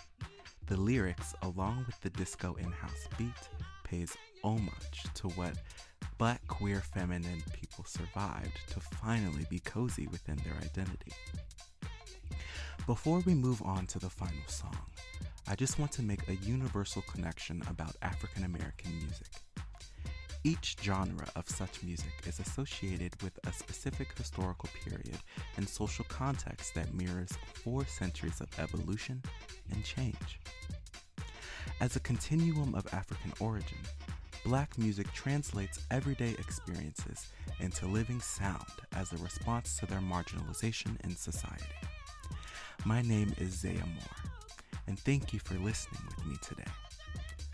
The 0.68 0.78
lyrics, 0.78 1.36
along 1.42 1.84
with 1.86 2.00
the 2.02 2.10
disco 2.10 2.56
in 2.56 2.72
house 2.72 3.08
beat, 3.18 3.50
pays 3.84 4.16
homage 4.44 5.04
to 5.16 5.28
what 5.30 5.56
black 6.18 6.46
queer 6.48 6.80
feminine 6.80 7.44
people 7.54 7.84
survived 7.86 8.58
to 8.70 8.80
finally 8.80 9.46
be 9.50 9.60
cozy 9.60 10.08
within 10.08 10.38
their 10.38 10.56
identity. 10.56 11.12
Before 12.88 13.20
we 13.26 13.34
move 13.34 13.62
on 13.62 13.88
to 13.88 14.00
the 14.00 14.10
final 14.10 14.48
song, 14.48 14.78
I 15.48 15.56
just 15.56 15.80
want 15.80 15.92
to 15.94 16.02
make 16.02 16.28
a 16.30 16.36
universal 16.36 17.02
connection 17.04 17.62
about 17.70 17.96
African 18.02 18.46
American 18.46 18.98
music. 18.98 19.28
Each 20.46 20.76
genre 20.82 21.28
of 21.38 21.50
such 21.50 21.84
music 21.84 22.12
is 22.26 22.40
associated 22.40 23.22
with 23.22 23.40
a 23.48 23.54
specific 23.54 24.18
historical 24.18 24.70
period 24.84 25.18
and 25.56 25.68
social 25.68 26.06
context 26.10 26.76
that 26.76 26.94
mirrors 26.94 27.32
four 27.54 27.86
centuries 27.86 28.42
of 28.42 28.50
evolution, 28.60 29.22
and 29.72 29.84
change. 29.84 30.40
As 31.82 31.96
a 31.96 32.00
continuum 32.02 32.76
of 32.76 32.92
African 32.94 33.34
origin, 33.40 33.78
black 34.46 34.78
music 34.78 35.12
translates 35.14 35.80
everyday 35.92 36.32
experiences 36.32 37.28
into 37.60 37.88
living 37.88 38.20
sound 38.20 38.66
as 38.96 39.12
a 39.12 39.18
response 39.18 39.78
to 39.78 39.86
their 39.86 40.00
marginalization 40.00 41.00
in 41.04 41.16
society. 41.16 41.64
My 42.86 43.02
name 43.02 43.34
is 43.38 43.60
Zaya 43.60 43.86
Moore, 43.86 44.32
and 44.88 45.00
thank 45.00 45.34
you 45.34 45.40
for 45.40 45.56
listening 45.56 46.02
with 46.08 46.26
me 46.26 46.36
today. 46.42 46.72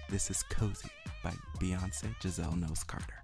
This 0.09 0.31
is 0.31 0.43
Cozy 0.43 0.89
by 1.23 1.33
Beyonce 1.59 2.15
Giselle 2.21 2.55
Knowles 2.55 2.83
Carter. 2.83 3.21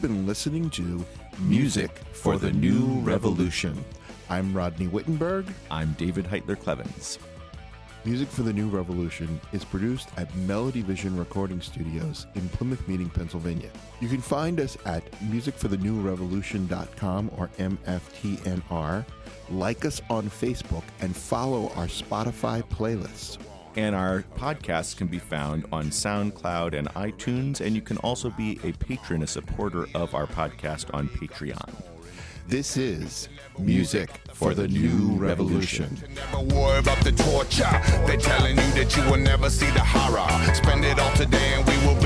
Been 0.00 0.26
listening 0.26 0.70
to 0.70 1.04
Music 1.40 1.90
for 2.12 2.38
the 2.38 2.50
New 2.52 3.00
Revolution. 3.00 3.84
I'm 4.30 4.56
Rodney 4.56 4.86
Wittenberg. 4.86 5.44
I'm 5.70 5.92
David 5.98 6.24
Heitler 6.24 6.58
Clevens. 6.58 7.18
Music 8.06 8.28
for 8.28 8.42
the 8.42 8.52
New 8.52 8.70
Revolution 8.70 9.38
is 9.52 9.62
produced 9.62 10.08
at 10.16 10.34
Melody 10.36 10.80
Vision 10.80 11.18
Recording 11.18 11.60
Studios 11.60 12.26
in 12.34 12.48
Plymouth 12.48 12.88
Meeting, 12.88 13.10
Pennsylvania. 13.10 13.68
You 14.00 14.08
can 14.08 14.22
find 14.22 14.58
us 14.58 14.78
at 14.86 15.04
musicforthenewrevolution.com 15.20 17.30
or 17.36 17.50
MFTNR. 17.58 19.04
Like 19.50 19.84
us 19.84 20.00
on 20.08 20.30
Facebook 20.30 20.84
and 21.02 21.14
follow 21.14 21.68
our 21.76 21.88
Spotify 21.88 22.62
playlists 22.62 23.36
our 23.78 24.24
podcasts 24.36 24.96
can 24.96 25.06
be 25.06 25.18
found 25.18 25.66
on 25.72 25.86
SoundCloud 25.86 26.74
and 26.76 26.88
iTunes, 26.90 27.60
and 27.60 27.74
you 27.74 27.82
can 27.82 27.96
also 27.98 28.30
be 28.30 28.58
a 28.64 28.72
patron, 28.72 29.22
a 29.22 29.26
supporter 29.26 29.86
of 29.94 30.14
our 30.14 30.26
podcast 30.26 30.92
on 30.92 31.08
Patreon. 31.08 31.74
This 32.48 32.76
is 32.76 33.28
Music 33.58 34.10
for 34.34 34.54
the 34.54 34.66
New 34.66 35.16
Revolution. 35.16 35.96
Never 36.14 36.54
worry 36.54 36.78
about 36.80 37.04
the 37.04 37.12
torture. 37.12 37.70
They 38.06 38.16
telling 38.16 38.56
you 38.56 38.70
that 38.72 38.96
you 38.96 39.02
will 39.04 39.18
never 39.18 39.48
see 39.48 39.70
the 39.70 39.84
horror. 39.84 40.54
Spend 40.54 40.84
it 40.84 40.98
all 40.98 41.12
today 41.14 41.54
and 41.54 41.66
we 41.66 41.76
will 41.86 42.00